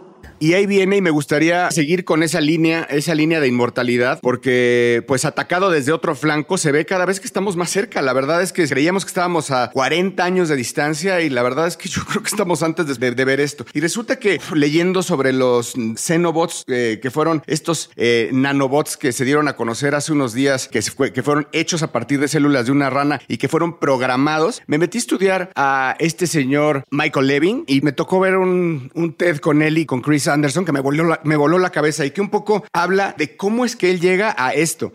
Y 0.46 0.54
ahí 0.54 0.68
viene 0.68 0.98
y 0.98 1.02
me 1.02 1.10
gustaría 1.10 1.72
seguir 1.72 2.06
con 2.06 2.22
esa 2.22 2.40
línea, 2.40 2.84
esa 2.84 3.16
línea 3.16 3.40
de 3.40 3.48
inmortalidad, 3.48 4.20
porque 4.22 5.04
pues 5.08 5.26
atacado 5.26 5.72
desde 5.72 5.92
otro 5.92 6.14
flanco 6.14 6.60
se 6.60 6.72
ve 6.72 6.86
cada 6.86 7.08
vez 7.08 7.20
que 7.20 7.26
estamos 7.26 7.56
más 7.56 7.72
cerca. 7.72 8.04
La 8.04 8.14
verdad 8.14 8.44
es 8.44 8.54
que 8.54 8.68
creíamos 8.68 9.06
que 9.06 9.10
estábamos 9.10 9.50
a 9.50 9.72
40 9.72 10.24
años 10.24 10.48
de 10.48 10.56
distancia 10.56 11.22
y 11.22 11.32
la 11.32 11.42
verdad 11.42 11.66
es 11.66 11.78
que 11.78 11.90
yo 11.90 12.06
creo 12.08 12.22
que 12.22 12.30
estamos 12.30 12.62
antes 12.62 12.86
de, 12.86 13.26
ver 13.26 13.40
esto. 13.40 13.66
Y 13.74 13.80
resulta 13.80 14.20
que 14.20 14.40
leyendo 14.54 15.02
sobre 15.02 15.34
los 15.34 15.74
Xenobots, 15.96 16.64
eh, 16.68 17.00
que 17.02 17.10
fueron 17.10 17.42
estos 17.48 17.90
eh, 17.96 18.30
nanobots 18.32 18.98
que 18.98 19.14
se 19.14 19.26
dieron 19.26 19.48
a 19.48 19.56
conocer 19.56 19.96
hace 19.96 20.12
unos 20.12 20.36
días, 20.36 20.68
que, 20.68 20.84
fueron 21.24 21.48
hechos 21.54 21.82
a 21.82 21.92
partir 21.92 22.20
de 22.20 22.28
células 22.28 22.68
de 22.68 22.72
una 22.72 22.92
rana 22.92 23.20
y 23.28 23.38
que 23.38 23.48
fueron 23.48 23.80
programados, 23.80 24.62
me 24.68 24.78
metí 24.78 25.00
a 25.00 25.02
estudiar 25.02 25.50
a 25.56 25.96
este 25.98 26.28
señor 26.28 26.84
Michael 26.92 27.26
Levin 27.26 27.64
y 27.66 27.82
me 27.82 27.94
tocó 27.94 28.20
ver 28.20 28.38
un, 28.38 28.92
un 28.94 29.14
TED 29.14 29.38
con 29.38 29.64
él 29.64 29.80
y 29.80 29.88
con 29.88 30.02
Chris 30.02 30.35
Anderson 30.36 30.66
que 30.66 30.72
me 30.72 30.80
voló, 30.80 31.04
la, 31.04 31.22
me 31.24 31.36
voló 31.36 31.58
la 31.58 31.72
cabeza 31.72 32.06
y 32.06 32.12
que 32.12 32.22
un 32.22 32.30
poco 32.30 32.64
habla 32.74 33.16
de 33.18 33.36
cómo 33.36 33.66
es 33.66 33.76
que 33.76 33.90
él 33.90 34.00
llega 34.00 34.36
a 34.38 34.54
esto. 34.54 34.94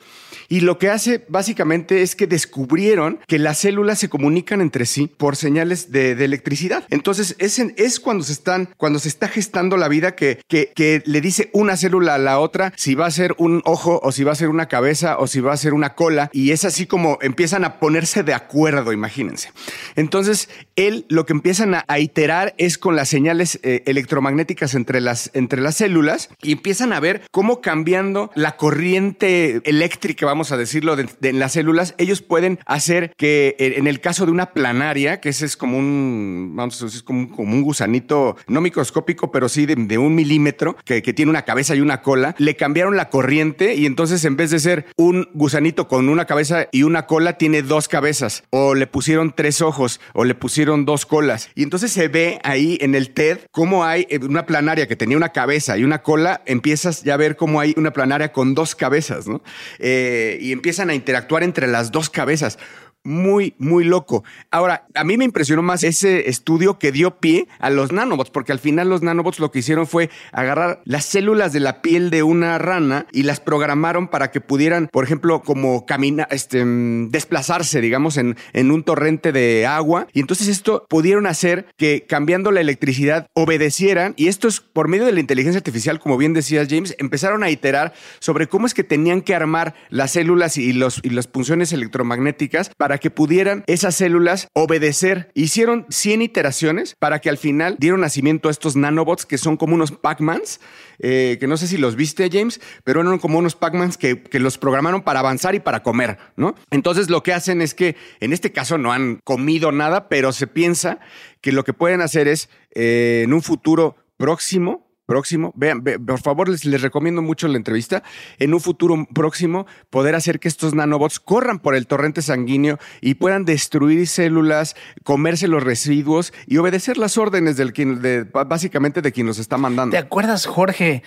Y 0.53 0.63
lo 0.63 0.79
que 0.79 0.91
hace 0.91 1.25
básicamente 1.29 2.03
es 2.03 2.17
que 2.17 2.27
descubrieron 2.27 3.21
que 3.29 3.39
las 3.39 3.59
células 3.59 4.01
se 4.01 4.09
comunican 4.09 4.61
entre 4.61 4.85
sí 4.85 5.07
por 5.07 5.37
señales 5.37 5.93
de, 5.93 6.11
electricidad. 6.11 6.85
Entonces 6.91 7.37
es, 7.39 7.61
es 7.61 8.01
cuando 8.01 8.25
se 8.25 8.33
están, 8.33 8.69
cuando 8.77 8.99
se 8.99 9.09
está 9.09 9.29
gestando 9.29 9.77
la 9.77 9.87
vida 9.87 10.17
que, 10.17 10.41
que, 10.49 11.03
le 11.07 11.21
dice 11.21 11.51
una 11.53 11.77
célula 11.77 12.17
a 12.17 12.19
la 12.19 12.41
otra 12.41 12.73
si 12.77 12.97
va 12.97 13.07
a 13.07 13.11
ser 13.13 13.37
un 13.39 13.63
ojo 13.65 14.01
o 14.03 14.11
si 14.11 14.25
va 14.25 14.33
a 14.33 14.35
ser 14.35 14.49
una 14.49 14.67
cabeza 14.67 15.19
o 15.19 15.29
si 15.29 15.39
va 15.39 15.53
a 15.53 15.57
ser 15.57 15.73
una 15.73 15.95
cola. 15.95 16.31
Y 16.33 16.51
es 16.51 16.65
así 16.65 16.85
como 16.85 17.19
empiezan 17.23 17.65
a 17.65 17.79
ponerse 17.79 18.25
de 18.25 18.35
acuerdo, 18.35 18.93
imagínense. 18.93 19.53
Entonces 19.95 20.49
él 20.75 21.07
lo 21.09 21.27
que 21.27 21.33
empiezan 21.33 21.77
a, 21.77 21.99
iterar 22.01 22.55
es 22.59 22.77
con 22.77 22.97
las 22.97 23.09
señales 23.09 23.61
eh, 23.63 23.85
electromagnéticas 23.87 24.75
entre 24.75 25.01
las, 25.01 25.31
entre 25.35 25.61
las 25.61 25.77
células 25.77 26.29
y 26.43 26.51
empiezan 26.51 26.93
a 26.93 26.99
ver 26.99 27.23
cómo 27.31 27.61
cambiando 27.61 28.33
la 28.35 28.57
corriente 28.57 29.61
eléctrica, 29.65 30.27
vamos 30.27 30.40
a 30.53 30.57
decirlo, 30.57 30.97
de, 30.97 31.09
en 31.23 31.39
las 31.39 31.53
células, 31.53 31.95
ellos 31.99 32.23
pueden 32.23 32.59
hacer 32.67 33.13
que 33.17 33.57
en 33.59 33.87
el 33.87 34.01
caso 34.01 34.27
de 34.27 34.33
una 34.33 34.53
planaria, 34.53 35.21
que 35.21 35.29
ese 35.29 35.47
es 35.47 35.57
como 35.57 35.79
un, 35.79 36.53
vamos 36.55 36.81
a 36.81 36.87
decir, 36.87 37.05
como 37.05 37.31
como 37.31 37.55
un 37.55 37.63
gusanito, 37.63 38.37
no 38.49 38.61
microscópico, 38.61 39.31
pero 39.31 39.49
sí 39.49 39.67
de, 39.67 39.99
un 39.99 40.15
milímetro, 40.15 40.77
que, 40.85 41.03
que, 41.03 41.13
tiene 41.13 41.31
una 41.31 41.43
cabeza 41.43 41.75
y 41.75 41.81
una 41.81 42.03
cola, 42.03 42.35
le 42.39 42.57
cambiaron 42.57 42.97
la 42.97 43.09
corriente 43.09 43.75
y 43.75 43.87
entonces 43.87 44.25
en 44.25 44.37
vez 44.37 44.51
de 44.51 44.59
ser 44.59 44.87
un 44.97 45.29
gusanito 45.35 45.89
con 45.89 46.09
una 46.09 46.27
cabeza 46.27 46.69
y 46.73 46.83
una 46.83 47.07
cola, 47.07 47.35
tiene 47.39 47.63
dos 47.63 47.89
cabezas, 47.89 48.45
o 48.51 48.75
le 48.75 48.87
pusieron 48.87 49.33
tres 49.35 49.63
ojos, 49.63 50.01
o 50.15 50.25
le 50.25 50.35
pusieron 50.35 50.85
dos 50.85 51.07
colas. 51.07 51.51
Y 51.55 51.63
entonces 51.63 51.93
se 51.93 52.09
ve 52.09 52.39
ahí 52.45 52.79
en 52.81 52.95
el 52.95 53.11
TED 53.11 53.39
cómo 53.51 53.85
hay 53.85 54.07
eh, 54.11 54.19
una 54.19 54.47
planaria 54.47 54.87
que 54.87 54.97
tenía 54.97 55.17
una 55.17 55.31
cabeza 55.31 55.77
y 55.77 55.85
una 55.85 56.03
cola, 56.03 56.43
empiezas 56.47 57.03
ya 57.03 57.15
a 57.15 57.17
ver 57.17 57.37
cómo 57.37 57.61
hay 57.61 57.75
una 57.77 57.93
planaria 57.93 58.33
con 58.33 58.55
dos 58.55 58.75
cabezas, 58.75 59.27
¿no? 59.27 59.43
Eh, 59.79 60.30
y 60.39 60.53
empiezan 60.53 60.91
a 60.91 60.95
interactuar 60.95 61.43
entre 61.43 61.67
las 61.67 61.91
dos 61.91 62.11
cabezas 62.11 62.59
muy, 63.05 63.55
muy 63.59 63.85
loco. 63.85 64.25
Ahora, 64.51 64.87
a 64.95 65.05
mí 65.05 65.17
me 65.17 65.25
impresionó 65.25 65.63
más 65.63 65.85
ese 65.85 66.29
estudio 66.29 66.79
que 66.79 66.93
dio 66.93 67.19
pie 67.19 67.49
a 67.59 67.71
los 67.71 67.93
nanobots, 67.93 68.31
porque 68.31 68.53
al 68.53 68.59
final 68.59 68.89
los 68.89 69.03
nanobots 69.03 69.41
lo 69.41 69.51
que 69.51 69.61
hicieron 69.61 69.87
fue 69.87 70.11
agarrar 70.33 70.83
las 70.85 71.05
células 71.05 71.53
de 71.53 71.61
la 71.61 71.83
piel 71.83 72.11
de 72.11 72.23
una 72.23 72.59
rana 72.59 73.07
y 73.13 73.23
las 73.23 73.41
programaron 73.41 74.09
para 74.09 74.31
que 74.31 74.41
pudieran, 74.41 74.89
por 74.93 75.05
ejemplo, 75.05 75.43
como 75.43 75.87
caminar, 75.87 76.29
este, 76.31 76.65
desplazarse, 76.65 77.81
digamos, 77.81 78.17
en, 78.17 78.37
en 78.53 78.71
un 78.71 78.83
torrente 78.83 79.33
de 79.33 79.67
agua. 79.67 80.07
Y 80.13 80.21
entonces 80.21 80.49
esto 80.49 80.87
pudieron 80.89 81.27
hacer 81.27 81.67
que 81.77 82.05
cambiando 82.07 82.51
la 82.51 82.61
electricidad 82.61 83.27
obedecieran, 83.35 84.15
y 84.17 84.29
esto 84.29 84.49
es 84.49 84.61
por 84.61 84.89
medio 84.89 85.07
de 85.07 85.13
la 85.13 85.21
inteligencia 85.21 85.59
artificial, 85.59 86.01
como 86.01 86.19
bien 86.19 86.35
decías 86.35 86.69
James, 86.69 86.95
empezaron 86.99 87.43
a 87.43 87.51
iterar 87.51 87.93
sobre 88.19 88.47
cómo 88.47 88.67
es 88.67 88.75
que 88.75 88.85
tenían 88.85 89.23
que 89.23 89.35
armar 89.35 89.75
las 89.89 90.13
células 90.13 90.57
y, 90.57 90.73
los, 90.73 91.01
y 91.03 91.11
las 91.11 91.29
funciones 91.29 91.73
electromagnéticas 91.73 92.71
para 92.77 92.90
para 92.91 92.99
que 92.99 93.13
pudieran 93.13 93.63
esas 93.69 93.95
células 93.95 94.49
obedecer. 94.53 95.31
Hicieron 95.35 95.87
100 95.91 96.23
iteraciones 96.23 96.97
para 96.99 97.21
que 97.21 97.31
al 97.31 97.39
final 97.39 97.77
dieron 97.79 98.01
nacimiento 98.01 98.49
a 98.49 98.51
estos 98.51 98.75
nanobots 98.75 99.27
que 99.27 99.39
son 99.39 99.57
como 99.57 99.77
unos 99.77 99.93
Pac-Mans, 99.93 100.59
eh, 100.99 101.37
que 101.39 101.47
no 101.47 101.57
sé 101.57 101.69
si 101.69 101.77
los 101.77 101.95
viste, 101.95 102.29
James, 102.33 102.61
pero 102.83 103.03
eran 103.03 103.21
como 103.21 103.39
unos 103.39 103.55
Pac-Mans 103.55 103.97
que, 103.97 104.25
los 104.41 104.59
programaron 104.59 105.03
para 105.03 105.21
avanzar 105.21 105.55
y 105.55 105.61
para 105.61 105.85
comer, 105.85 106.19
¿no? 106.35 106.57
Entonces 106.73 107.11
lo 107.11 107.23
que 107.23 107.33
hacen 107.33 107.63
es 107.63 107.75
que 107.75 107.95
en 108.19 108.33
este 108.33 108.51
caso 108.51 108.77
no 108.77 108.93
han 108.93 109.21
comido 109.23 109.71
nada, 109.71 110.09
pero 110.09 110.33
se 110.33 110.49
piensa 110.49 110.99
que 111.41 111.53
lo 111.53 111.63
que 111.63 111.73
pueden 111.73 112.01
hacer 112.01 112.27
es 112.27 112.49
eh, 112.75 113.21
en 113.25 113.33
un 113.33 113.43
futuro 113.43 113.99
próximo 114.17 114.90
próximo, 115.11 115.53
vean, 115.57 115.83
por 115.83 116.21
favor, 116.21 116.49
les, 116.49 116.81
recomiendo 116.81 117.21
mucho 117.21 117.49
la 117.49 117.57
entrevista, 117.57 118.05
en 118.39 118.55
un 118.55 118.61
futuro 118.61 119.09
próximo 119.13 119.67
poder 119.91 120.15
hacer 120.15 120.39
que 120.39 120.47
estos 120.47 120.73
nanobots 120.73 121.19
corran 121.19 121.59
por 121.59 121.75
el 121.75 121.89
torrente 121.89 122.23
sanguíneo 122.23 122.79
y 123.01 123.15
puedan 123.15 123.45
destruir 123.45 124.07
células, 124.07 124.77
comerse 125.03 125.49
los 125.49 125.65
residuos 125.65 126.33
y 126.47 126.59
obedecer 126.59 126.97
las 126.97 127.19
órdenes 127.19 127.57
de, 127.57 128.25
básicamente 128.47 129.03
de 129.03 129.11
quien 129.11 129.27
los 129.27 129.41
está 129.41 129.59
mandando. 129.59 129.91
¿Te 129.91 129.99
acuerdas, 129.99 130.47
Jorge, 130.47 131.03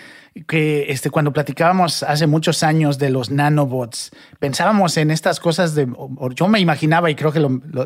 que 0.48 0.88
este, 0.90 1.10
cuando 1.10 1.32
platicábamos 1.32 2.04
hace 2.04 2.28
muchos 2.28 2.62
años 2.64 2.98
de 2.98 3.10
los 3.10 3.32
nanobots, 3.32 4.12
pensábamos 4.40 4.98
en 4.98 5.12
estas 5.12 5.40
cosas 5.40 5.76
de, 5.76 5.88
yo 6.36 6.48
me 6.50 6.60
imaginaba 6.60 7.10
y 7.10 7.16
creo 7.16 7.32
que 7.32 7.40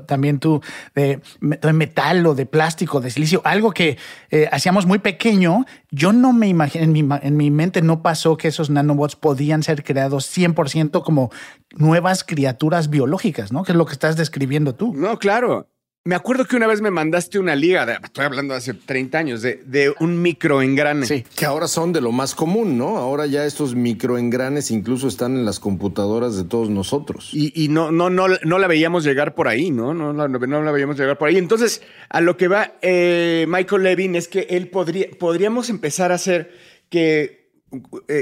también 0.07 0.39
tú, 0.39 0.61
de, 0.95 1.21
metal 1.41 2.25
o 2.25 2.33
de 2.33 2.47
plástico, 2.47 3.01
de 3.01 3.11
silicio, 3.11 3.41
algo 3.43 3.71
que 3.71 3.99
eh, 4.31 4.49
hacíamos 4.51 4.87
muy 4.87 4.97
pequeño. 4.97 5.65
Yo 5.89 6.11
no 6.11 6.33
me 6.33 6.47
imagino, 6.47 6.83
en 6.83 6.91
mi, 6.91 7.07
en 7.21 7.37
mi 7.37 7.49
mente 7.49 7.81
no 7.81 8.01
pasó 8.01 8.35
que 8.35 8.49
esos 8.49 8.69
nanobots 8.69 9.15
podían 9.15 9.63
ser 9.63 9.83
creados 9.83 10.27
100% 10.35 11.03
como 11.03 11.31
nuevas 11.75 12.23
criaturas 12.23 12.89
biológicas, 12.89 13.53
¿no? 13.53 13.63
Que 13.63 13.71
es 13.71 13.77
lo 13.77 13.85
que 13.85 13.93
estás 13.93 14.17
describiendo 14.17 14.75
tú. 14.75 14.93
No, 14.93 15.17
claro. 15.17 15.69
Me 16.07 16.15
acuerdo 16.15 16.45
que 16.45 16.55
una 16.55 16.67
vez 16.67 16.79
me 16.79 16.89
mandaste 16.89 17.37
una 17.37 17.53
liga, 17.53 17.99
estoy 18.01 18.23
hablando 18.23 18.53
de 18.53 18.59
hace 18.59 18.73
30 18.73 19.17
años, 19.17 19.41
de, 19.41 19.61
de 19.65 19.93
un 19.99 20.21
microengrane. 20.21 21.05
Sí. 21.05 21.25
Que 21.35 21.45
ahora 21.45 21.67
son 21.67 21.91
de 21.91 21.99
lo 21.99 22.13
más 22.13 22.33
común, 22.33 22.77
¿no? 22.77 22.97
Ahora 22.97 23.25
ya 23.25 23.43
estos 23.43 23.75
microengranes 23.75 24.71
incluso 24.71 25.09
están 25.09 25.35
en 25.35 25.43
las 25.43 25.59
computadoras 25.59 26.37
de 26.37 26.45
todos 26.45 26.69
nosotros. 26.69 27.31
Y, 27.33 27.51
y 27.61 27.67
no, 27.67 27.91
no, 27.91 28.09
no, 28.09 28.27
no 28.41 28.57
la 28.57 28.67
veíamos 28.67 29.03
llegar 29.03 29.35
por 29.35 29.49
ahí, 29.49 29.69
¿no? 29.69 29.93
No, 29.93 30.13
no, 30.13 30.29
no 30.29 30.63
la 30.63 30.71
veíamos 30.71 30.97
llegar 30.97 31.17
por 31.17 31.27
ahí. 31.27 31.35
Entonces, 31.35 31.81
a 32.07 32.21
lo 32.21 32.37
que 32.37 32.47
va 32.47 32.75
eh, 32.81 33.45
Michael 33.49 33.83
Levin 33.83 34.15
es 34.15 34.29
que 34.29 34.47
él 34.49 34.69
podría, 34.69 35.07
podríamos 35.19 35.69
empezar 35.69 36.13
a 36.13 36.15
hacer 36.15 36.53
que 36.89 37.46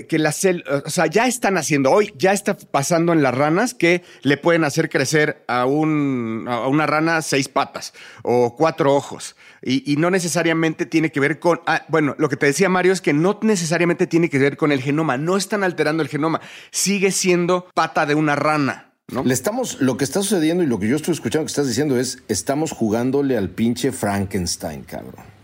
que 0.08 0.18
las 0.18 0.38
células, 0.38 0.84
o 0.86 0.90
sea, 0.90 1.06
ya 1.06 1.28
están 1.28 1.58
haciendo, 1.58 1.92
hoy 1.92 2.12
ya 2.18 2.34
está 2.34 2.58
pasando 2.58 3.14
en 3.14 3.22
las 3.22 3.36
ranas 3.36 3.74
que 3.76 4.04
le 4.24 4.38
pueden 4.38 4.64
hacer 4.64 4.90
crecer 4.90 5.44
a, 5.48 5.66
un, 5.66 6.46
a 6.50 6.68
una 6.68 6.88
rana 6.88 7.22
seis 7.22 7.48
patas 7.48 7.94
o 8.24 8.56
cuatro 8.56 8.96
ojos. 8.96 9.36
Y, 9.62 9.96
no 9.98 10.12
necesariamente 10.12 10.86
tiene 10.86 11.12
que 11.12 11.20
ver 11.20 11.40
con, 11.40 11.62
ah, 11.66 11.86
bueno, 11.88 12.16
lo 12.20 12.30
que 12.30 12.38
te 12.38 12.46
decía 12.46 12.70
Mario 12.70 12.94
es 12.94 13.02
que 13.02 13.14
no 13.14 13.40
necesariamente 13.42 14.06
tiene 14.06 14.30
que 14.30 14.38
ver 14.38 14.58
con 14.58 14.72
el 14.72 14.82
genoma, 14.82 15.18
no 15.18 15.38
están 15.38 15.64
alterando 15.64 16.04
el 16.04 16.10
genoma, 16.10 16.42
sigue 16.72 17.12
siendo 17.12 17.68
pata 17.74 18.06
de 18.06 18.16
una 18.16 18.36
rana. 18.36 18.92
¿No? 19.08 19.24
Le 19.24 19.34
estamos, 19.34 19.82
lo 19.82 19.98
que 19.98 20.04
está 20.04 20.22
sucediendo 20.22 20.64
y 20.64 20.68
lo 20.68 20.80
que 20.80 20.88
yo 20.88 20.96
estoy 20.96 21.14
escuchando 21.14 21.46
que 21.46 21.52
estás 21.52 21.68
diciendo 21.68 22.00
es, 22.00 22.24
estamos 22.28 22.72
jugándole 22.72 23.38
al 23.38 23.50
pinche 23.50 23.92
Frankenstein, 23.92 24.84
cabrón 24.84 25.35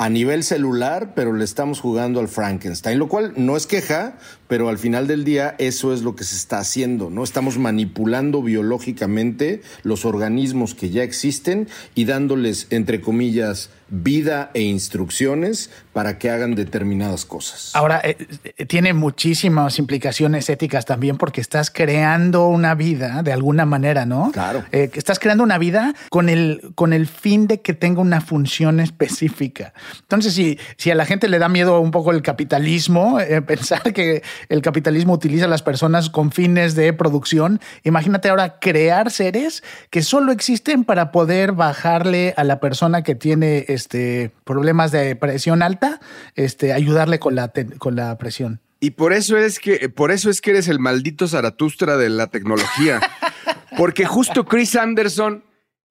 a 0.00 0.08
nivel 0.08 0.44
celular, 0.44 1.12
pero 1.14 1.34
le 1.34 1.44
estamos 1.44 1.78
jugando 1.78 2.20
al 2.20 2.28
Frankenstein, 2.28 2.98
lo 2.98 3.06
cual 3.06 3.34
no 3.36 3.54
es 3.54 3.66
queja, 3.66 4.14
pero 4.50 4.68
al 4.68 4.78
final 4.78 5.06
del 5.06 5.22
día 5.22 5.54
eso 5.58 5.94
es 5.94 6.02
lo 6.02 6.16
que 6.16 6.24
se 6.24 6.34
está 6.34 6.58
haciendo, 6.58 7.08
¿no? 7.08 7.22
Estamos 7.22 7.56
manipulando 7.56 8.42
biológicamente 8.42 9.62
los 9.84 10.04
organismos 10.04 10.74
que 10.74 10.90
ya 10.90 11.04
existen 11.04 11.68
y 11.94 12.04
dándoles, 12.04 12.66
entre 12.70 13.00
comillas, 13.00 13.70
vida 13.90 14.50
e 14.54 14.62
instrucciones 14.62 15.70
para 15.92 16.18
que 16.18 16.30
hagan 16.30 16.54
determinadas 16.54 17.24
cosas. 17.24 17.72
Ahora, 17.74 18.00
eh, 18.04 18.16
eh, 18.56 18.66
tiene 18.66 18.94
muchísimas 18.94 19.78
implicaciones 19.78 20.48
éticas 20.48 20.84
también 20.86 21.18
porque 21.18 21.40
estás 21.40 21.70
creando 21.70 22.46
una 22.46 22.74
vida 22.76 23.22
de 23.22 23.32
alguna 23.32 23.66
manera, 23.66 24.06
¿no? 24.06 24.30
Claro. 24.32 24.64
Eh, 24.70 24.90
estás 24.94 25.18
creando 25.18 25.42
una 25.42 25.58
vida 25.58 25.94
con 26.08 26.28
el, 26.28 26.72
con 26.76 26.92
el 26.92 27.08
fin 27.08 27.48
de 27.48 27.60
que 27.60 27.74
tenga 27.74 28.00
una 28.00 28.20
función 28.20 28.78
específica. 28.78 29.74
Entonces, 30.00 30.34
si, 30.34 30.58
si 30.76 30.90
a 30.90 30.94
la 30.94 31.04
gente 31.04 31.28
le 31.28 31.40
da 31.40 31.48
miedo 31.48 31.80
un 31.80 31.90
poco 31.90 32.12
el 32.12 32.22
capitalismo, 32.22 33.18
pensar 33.46 33.92
que 33.92 34.22
el 34.48 34.62
capitalismo 34.62 35.14
utiliza 35.14 35.44
a 35.44 35.48
las 35.48 35.62
personas 35.62 36.10
con 36.10 36.32
fines 36.32 36.74
de 36.74 36.92
producción, 36.92 37.60
imagínate 37.84 38.28
ahora 38.28 38.58
crear 38.58 39.10
seres 39.10 39.62
que 39.90 40.02
solo 40.02 40.32
existen 40.32 40.84
para 40.84 41.12
poder 41.12 41.52
bajarle 41.52 42.34
a 42.36 42.44
la 42.44 42.60
persona 42.60 43.02
que 43.02 43.14
tiene 43.14 43.64
este, 43.68 44.32
problemas 44.44 44.92
de 44.92 45.16
presión 45.16 45.62
alta, 45.62 46.00
este, 46.34 46.72
ayudarle 46.72 47.18
con 47.18 47.34
la, 47.34 47.52
con 47.78 47.96
la 47.96 48.16
presión. 48.18 48.60
Y 48.80 48.92
por 48.92 49.12
eso 49.12 49.36
es 49.36 49.58
que, 49.58 49.90
por 49.90 50.10
eso 50.10 50.30
es 50.30 50.40
que 50.40 50.50
eres 50.52 50.68
el 50.68 50.78
maldito 50.78 51.28
Zaratustra 51.28 51.98
de 51.98 52.08
la 52.08 52.28
tecnología. 52.28 53.00
Porque 53.76 54.06
justo 54.06 54.46
Chris 54.46 54.74
Anderson 54.74 55.44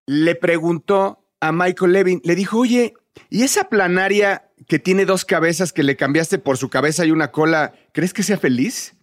le 0.08 0.36
preguntó 0.36 1.24
a 1.40 1.52
Michael 1.52 1.94
Levin, 1.94 2.22
le 2.24 2.36
dijo, 2.36 2.58
oye, 2.58 2.94
¿y 3.30 3.44
esa 3.44 3.66
planaria 3.66 4.49
que 4.68 4.80
tiene 4.80 5.06
dos 5.06 5.26
cabezas 5.26 5.74
que 5.74 5.84
le 5.84 5.96
cambiaste 5.96 6.38
por 6.40 6.58
su 6.58 6.70
cabeza 6.70 7.06
y 7.06 7.12
una 7.12 7.32
cola, 7.32 7.74
¿crees 7.94 8.14
que 8.14 8.24
sea 8.24 8.38
feliz? 8.38 8.96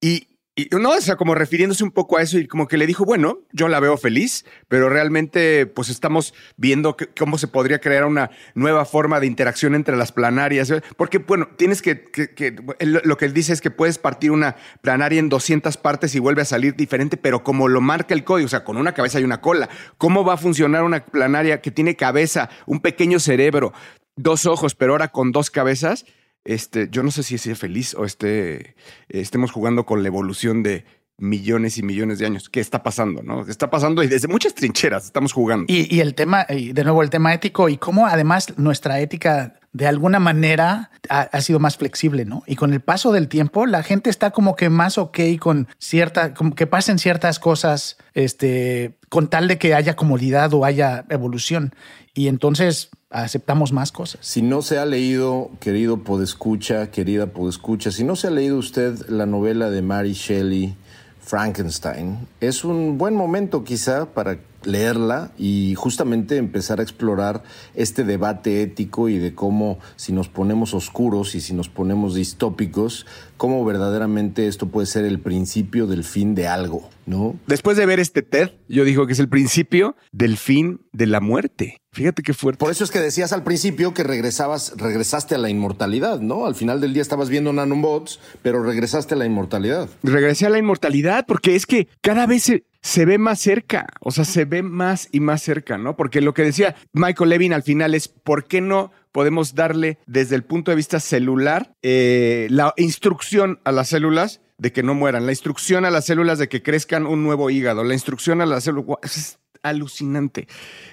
Y, 0.00 0.28
no, 0.70 0.90
o 0.90 1.00
sea, 1.00 1.16
como 1.16 1.34
refiriéndose 1.34 1.82
un 1.82 1.90
poco 1.90 2.16
a 2.16 2.22
eso 2.22 2.38
y 2.38 2.46
como 2.46 2.68
que 2.68 2.76
le 2.76 2.86
dijo, 2.86 3.04
bueno, 3.04 3.40
yo 3.52 3.66
la 3.68 3.80
veo 3.80 3.96
feliz, 3.96 4.44
pero 4.68 4.88
realmente 4.88 5.66
pues 5.66 5.88
estamos 5.88 6.32
viendo 6.56 6.96
cómo 7.18 7.38
se 7.38 7.48
podría 7.48 7.80
crear 7.80 8.04
una 8.04 8.30
nueva 8.54 8.84
forma 8.84 9.18
de 9.18 9.26
interacción 9.26 9.74
entre 9.74 9.96
las 9.96 10.12
planarias. 10.12 10.72
Porque, 10.96 11.18
bueno, 11.18 11.48
tienes 11.56 11.82
que, 11.82 12.02
que- 12.04 12.34
que- 12.34 12.54
lo 12.80 13.16
que 13.16 13.24
él 13.24 13.32
dice 13.32 13.52
es 13.52 13.60
que 13.60 13.72
puedes 13.72 13.98
partir 13.98 14.30
una 14.30 14.54
planaria 14.80 15.18
en 15.18 15.28
200 15.28 15.76
partes 15.76 16.14
y 16.14 16.20
vuelve 16.20 16.42
a 16.42 16.46
salir 16.46 16.76
diferente, 16.76 17.16
pero 17.16 17.42
como 17.42 17.66
lo 17.66 17.80
marca 17.80 18.14
el 18.14 18.22
código, 18.22 18.46
o 18.46 18.50
sea, 18.50 18.62
con 18.62 18.76
una 18.76 18.92
cabeza 18.94 19.18
y 19.18 19.24
una 19.24 19.40
cola, 19.40 19.68
¿cómo 19.98 20.24
va 20.24 20.34
a 20.34 20.36
funcionar 20.36 20.84
una 20.84 21.04
planaria 21.04 21.60
que 21.62 21.72
tiene 21.72 21.96
cabeza, 21.96 22.48
un 22.66 22.78
pequeño 22.80 23.18
cerebro, 23.18 23.72
dos 24.16 24.46
ojos, 24.46 24.74
pero 24.74 24.92
ahora 24.92 25.08
con 25.08 25.32
dos 25.32 25.50
cabezas? 25.50 26.04
Este, 26.44 26.88
yo 26.90 27.02
no 27.02 27.10
sé 27.10 27.22
si 27.22 27.38
sea 27.38 27.56
feliz 27.56 27.94
o 27.94 28.04
esté, 28.04 28.76
estemos 29.08 29.50
jugando 29.50 29.86
con 29.86 30.02
la 30.02 30.08
evolución 30.08 30.62
de 30.62 30.84
millones 31.16 31.78
y 31.78 31.82
millones 31.82 32.18
de 32.18 32.26
años. 32.26 32.48
¿Qué 32.50 32.60
está 32.60 32.82
pasando? 32.82 33.22
¿No? 33.22 33.44
¿Qué 33.44 33.50
está 33.50 33.70
pasando? 33.70 34.02
Y 34.02 34.08
desde 34.08 34.28
muchas 34.28 34.54
trincheras 34.54 35.06
estamos 35.06 35.32
jugando. 35.32 35.66
Y, 35.68 35.94
y 35.94 36.00
el 36.00 36.14
tema, 36.14 36.46
y 36.48 36.72
de 36.72 36.84
nuevo, 36.84 37.02
el 37.02 37.10
tema 37.10 37.32
ético 37.32 37.68
y 37.68 37.78
cómo 37.78 38.06
además 38.06 38.58
nuestra 38.58 39.00
ética 39.00 39.58
de 39.74 39.88
alguna 39.88 40.20
manera 40.20 40.92
ha, 41.10 41.40
sido 41.40 41.58
más 41.58 41.76
flexible, 41.76 42.24
¿no? 42.24 42.44
Y 42.46 42.54
con 42.54 42.72
el 42.72 42.80
paso 42.80 43.10
del 43.10 43.26
tiempo, 43.26 43.66
la 43.66 43.82
gente 43.82 44.08
está 44.08 44.30
como 44.30 44.54
que 44.54 44.70
más 44.70 44.98
ok 44.98 45.18
con 45.40 45.66
cierta, 45.78 46.32
como 46.32 46.54
que 46.54 46.68
pasen 46.68 47.00
ciertas 47.00 47.40
cosas, 47.40 47.98
este, 48.14 48.94
con 49.08 49.28
tal 49.28 49.48
de 49.48 49.58
que 49.58 49.74
haya 49.74 49.96
comodidad 49.96 50.54
o 50.54 50.64
haya 50.64 51.04
evolución. 51.10 51.74
Y 52.14 52.28
entonces 52.28 52.90
aceptamos 53.10 53.72
más 53.72 53.90
cosas. 53.90 54.20
Si 54.24 54.42
no 54.42 54.62
se 54.62 54.78
ha 54.78 54.86
leído, 54.86 55.50
querido 55.58 56.04
podescucha, 56.04 56.92
querida 56.92 57.26
podescucha, 57.26 57.90
si 57.90 58.04
no 58.04 58.14
se 58.14 58.28
ha 58.28 58.30
leído 58.30 58.56
usted 58.56 58.96
la 59.08 59.26
novela 59.26 59.70
de 59.70 59.82
Mary 59.82 60.12
Shelley, 60.12 60.76
Frankenstein, 61.20 62.28
es 62.40 62.64
un 62.64 62.96
buen 62.96 63.14
momento 63.14 63.64
quizá 63.64 64.06
para 64.06 64.38
leerla 64.66 65.32
y 65.38 65.74
justamente 65.76 66.36
empezar 66.36 66.80
a 66.80 66.82
explorar 66.82 67.42
este 67.74 68.04
debate 68.04 68.62
ético 68.62 69.08
y 69.08 69.18
de 69.18 69.34
cómo 69.34 69.78
si 69.96 70.12
nos 70.12 70.28
ponemos 70.28 70.74
oscuros 70.74 71.34
y 71.34 71.40
si 71.40 71.54
nos 71.54 71.68
ponemos 71.68 72.14
distópicos, 72.14 73.06
cómo 73.36 73.64
verdaderamente 73.64 74.46
esto 74.46 74.68
puede 74.68 74.86
ser 74.86 75.04
el 75.04 75.20
principio 75.20 75.86
del 75.86 76.04
fin 76.04 76.34
de 76.34 76.48
algo, 76.48 76.88
¿no? 77.06 77.36
Después 77.46 77.76
de 77.76 77.86
ver 77.86 78.00
este 78.00 78.22
TED, 78.22 78.50
yo 78.68 78.84
digo 78.84 79.06
que 79.06 79.12
es 79.12 79.20
el 79.20 79.28
principio 79.28 79.96
del 80.12 80.36
fin 80.36 80.80
de 80.92 81.06
la 81.06 81.20
muerte. 81.20 81.80
Fíjate 81.94 82.22
qué 82.22 82.34
fuerte. 82.34 82.58
Por 82.58 82.72
eso 82.72 82.82
es 82.82 82.90
que 82.90 82.98
decías 82.98 83.32
al 83.32 83.44
principio 83.44 83.94
que 83.94 84.02
regresabas, 84.02 84.74
regresaste 84.76 85.36
a 85.36 85.38
la 85.38 85.48
inmortalidad, 85.48 86.18
¿no? 86.18 86.46
Al 86.46 86.56
final 86.56 86.80
del 86.80 86.92
día 86.92 87.02
estabas 87.02 87.28
viendo 87.28 87.52
nanobots, 87.52 88.18
pero 88.42 88.64
regresaste 88.64 89.14
a 89.14 89.16
la 89.16 89.26
inmortalidad. 89.26 89.88
Regresé 90.02 90.46
a 90.46 90.50
la 90.50 90.58
inmortalidad 90.58 91.24
porque 91.24 91.54
es 91.54 91.66
que 91.66 91.86
cada 92.00 92.26
vez 92.26 92.42
se, 92.42 92.64
se 92.82 93.04
ve 93.04 93.18
más 93.18 93.38
cerca, 93.40 93.86
o 94.00 94.10
sea, 94.10 94.24
se 94.24 94.44
ve 94.44 94.62
más 94.62 95.08
y 95.12 95.20
más 95.20 95.40
cerca, 95.42 95.78
¿no? 95.78 95.96
Porque 95.96 96.20
lo 96.20 96.34
que 96.34 96.42
decía 96.42 96.74
Michael 96.92 97.30
Levin 97.30 97.52
al 97.52 97.62
final 97.62 97.94
es, 97.94 98.08
¿por 98.08 98.46
qué 98.46 98.60
no 98.60 98.90
podemos 99.12 99.54
darle 99.54 99.98
desde 100.06 100.34
el 100.34 100.42
punto 100.42 100.72
de 100.72 100.76
vista 100.76 100.98
celular 100.98 101.76
eh, 101.82 102.48
la 102.50 102.74
instrucción 102.76 103.60
a 103.62 103.70
las 103.70 103.90
células 103.90 104.40
de 104.58 104.72
que 104.72 104.82
no 104.82 104.94
mueran, 104.94 105.26
la 105.26 105.32
instrucción 105.32 105.84
a 105.84 105.90
las 105.90 106.06
células 106.06 106.38
de 106.38 106.48
que 106.48 106.62
crezcan 106.62 107.06
un 107.06 107.22
nuevo 107.22 107.50
hígado, 107.50 107.84
la 107.84 107.94
instrucción 107.94 108.40
a 108.40 108.46
las 108.46 108.64
células... 108.64 109.38
Alucinante. 109.64 110.46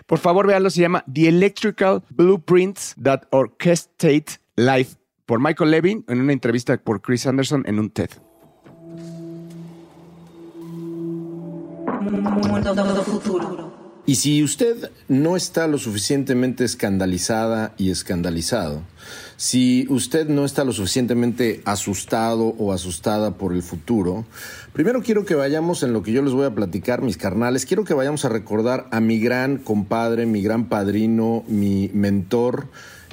Por 0.07 0.17
favor, 0.17 0.47
véanlo, 0.47 0.71
se 0.71 0.81
llama 0.81 1.03
The 1.11 1.27
Electrical 1.27 2.03
Blueprints 2.09 2.95
That 3.01 3.23
Orchestrate 3.29 4.39
Life 4.55 4.95
por 5.27 5.39
Michael 5.39 5.69
Levin 5.69 6.05
en 6.07 6.21
una 6.21 6.33
entrevista 6.33 6.75
por 6.77 7.01
Chris 7.01 7.27
Anderson 7.27 7.63
en 7.67 7.77
un 7.77 7.91
TED. 7.91 8.09
Mundo 12.01 13.03
futuro. 13.03 13.71
Y 14.05 14.15
si 14.15 14.43
usted 14.43 14.89
no 15.07 15.35
está 15.35 15.67
lo 15.67 15.77
suficientemente 15.77 16.63
escandalizada 16.63 17.73
y 17.77 17.91
escandalizado, 17.91 18.81
si 19.41 19.87
usted 19.89 20.27
no 20.27 20.45
está 20.45 20.63
lo 20.63 20.71
suficientemente 20.71 21.63
asustado 21.65 22.53
o 22.59 22.73
asustada 22.73 23.39
por 23.39 23.53
el 23.53 23.63
futuro, 23.63 24.23
primero 24.71 25.01
quiero 25.01 25.25
que 25.25 25.33
vayamos 25.33 25.81
en 25.81 25.93
lo 25.93 26.03
que 26.03 26.11
yo 26.11 26.21
les 26.21 26.33
voy 26.33 26.45
a 26.45 26.53
platicar, 26.53 27.01
mis 27.01 27.17
carnales, 27.17 27.65
quiero 27.65 27.83
que 27.83 27.95
vayamos 27.95 28.23
a 28.23 28.29
recordar 28.29 28.87
a 28.91 28.99
mi 28.99 29.19
gran 29.19 29.57
compadre, 29.57 30.27
mi 30.27 30.43
gran 30.43 30.69
padrino, 30.69 31.43
mi 31.47 31.89
mentor 31.91 32.67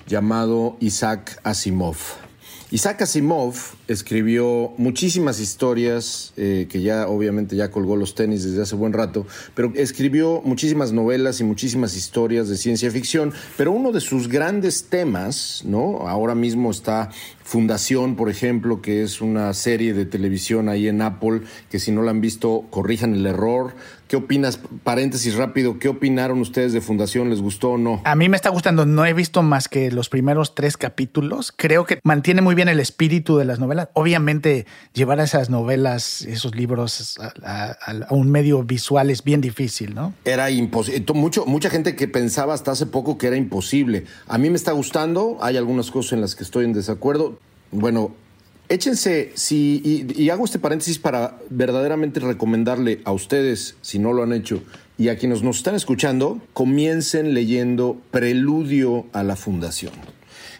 llamado 0.07 0.77
Isaac 0.81 1.41
Asimov. 1.45 2.28
Isaac 2.71 3.01
Asimov 3.01 3.55
escribió 3.87 4.75
muchísimas 4.77 5.41
historias 5.41 6.35
eh, 6.37 6.67
que 6.69 6.83
ya 6.83 7.09
obviamente 7.09 7.57
ya 7.57 7.71
colgó 7.71 7.97
los 7.97 8.15
tenis 8.15 8.45
desde 8.45 8.61
hace 8.61 8.75
buen 8.75 8.93
rato, 8.93 9.27
pero 9.55 9.73
escribió 9.75 10.43
muchísimas 10.45 10.93
novelas 10.93 11.41
y 11.41 11.45
muchísimas 11.45 11.97
historias 11.97 12.47
de 12.51 12.59
ciencia 12.59 12.91
ficción, 12.91 13.33
pero 13.57 13.73
uno 13.73 13.91
de 13.91 14.03
sus 14.03 14.29
grandes 14.29 14.85
temas, 14.91 15.63
¿no? 15.65 16.07
Ahora 16.09 16.35
mismo 16.35 16.71
está 16.71 17.09
Fundación, 17.49 18.15
por 18.15 18.29
ejemplo, 18.29 18.83
que 18.83 19.03
es 19.03 19.23
una 19.23 19.55
serie 19.55 19.95
de 19.95 20.05
televisión 20.05 20.69
ahí 20.69 20.87
en 20.87 21.01
Apple, 21.01 21.41
que 21.71 21.79
si 21.79 21.91
no 21.93 22.03
la 22.03 22.11
han 22.11 22.21
visto, 22.21 22.67
corrijan 22.69 23.15
el 23.15 23.25
error. 23.25 23.73
¿Qué 24.07 24.17
opinas? 24.17 24.61
Paréntesis 24.85 25.35
rápido, 25.35 25.79
¿qué 25.79 25.89
opinaron 25.89 26.41
ustedes 26.41 26.73
de 26.75 26.81
Fundación? 26.83 27.29
¿Les 27.31 27.41
gustó 27.43 27.73
o 27.73 27.79
no? 27.79 28.01
A 28.05 28.15
mí 28.17 28.29
me 28.29 28.37
está 28.37 28.51
gustando, 28.51 28.85
no 28.87 29.05
he 29.07 29.13
visto 29.15 29.43
más 29.43 29.69
que 29.69 29.91
los 29.91 30.09
primeros 30.11 30.55
tres 30.55 30.77
capítulos. 30.77 31.53
Creo 31.55 31.85
que 31.87 32.01
mantiene 32.05 32.43
muy 32.43 32.55
bien 32.55 32.69
el 32.69 32.81
espíritu 32.81 33.39
de 33.39 33.45
las 33.47 33.59
novelas. 33.59 33.89
Obviamente, 33.95 34.67
llevar 34.95 35.21
a 35.21 35.25
esas 35.25 35.49
novelas, 35.51 36.23
esos 36.23 36.55
libros 36.55 37.19
a, 37.19 37.77
a- 37.87 38.05
a 38.09 38.15
un 38.15 38.31
medio 38.31 38.63
visual 38.63 39.11
es 39.11 39.25
bien 39.25 39.41
difícil, 39.41 39.95
¿no? 39.95 40.13
Era 40.27 40.51
imposible. 40.51 41.03
Mucho, 41.15 41.45
mucha 41.47 41.71
gente 41.71 41.95
que 41.97 42.09
pensaba 42.09 42.53
hasta 42.55 42.73
hace 42.73 42.87
poco 42.87 43.17
que 43.19 43.27
era 43.27 43.37
imposible. 43.37 44.05
A 44.27 44.37
mí 44.39 44.49
me 44.51 44.57
está 44.57 44.73
gustando, 44.73 45.39
hay 45.41 45.57
algunas 45.59 45.91
cosas 45.91 46.13
en 46.15 46.21
las 46.23 46.35
que 46.35 46.45
estoy 46.45 46.65
en 46.67 46.73
desacuerdo. 46.75 47.38
Bueno, 47.71 48.15
échense, 48.69 49.33
si, 49.35 49.81
y, 49.85 50.23
y 50.23 50.31
hago 50.31 50.45
este 50.45 50.59
paréntesis 50.59 50.99
para 50.99 51.39
verdaderamente 51.51 52.21
recomendarle 52.21 53.01
a 53.05 53.13
ustedes, 53.13 53.77
si 53.83 53.99
no 53.99 54.13
lo 54.13 54.23
han 54.23 54.33
hecho, 54.33 54.63
y 54.97 55.09
a 55.09 55.17
quienes 55.17 55.43
nos 55.43 55.59
están 55.59 55.75
escuchando, 55.75 56.41
comiencen 56.53 57.35
leyendo 57.35 58.01
Preludio 58.11 59.07
a 59.13 59.23
la 59.23 59.37
Fundación 59.37 59.93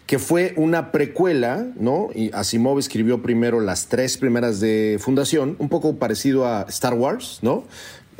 que 0.09 0.17
fue 0.17 0.55
una 0.57 0.91
precuela, 0.91 1.67
¿no? 1.75 2.09
Y 2.15 2.31
Asimov 2.33 2.79
escribió 2.79 3.21
primero 3.21 3.59
las 3.59 3.89
tres 3.89 4.17
primeras 4.17 4.59
de 4.59 4.97
Fundación, 4.99 5.55
un 5.59 5.69
poco 5.69 5.97
parecido 5.97 6.47
a 6.47 6.65
Star 6.67 6.95
Wars, 6.95 7.37
¿no? 7.43 7.65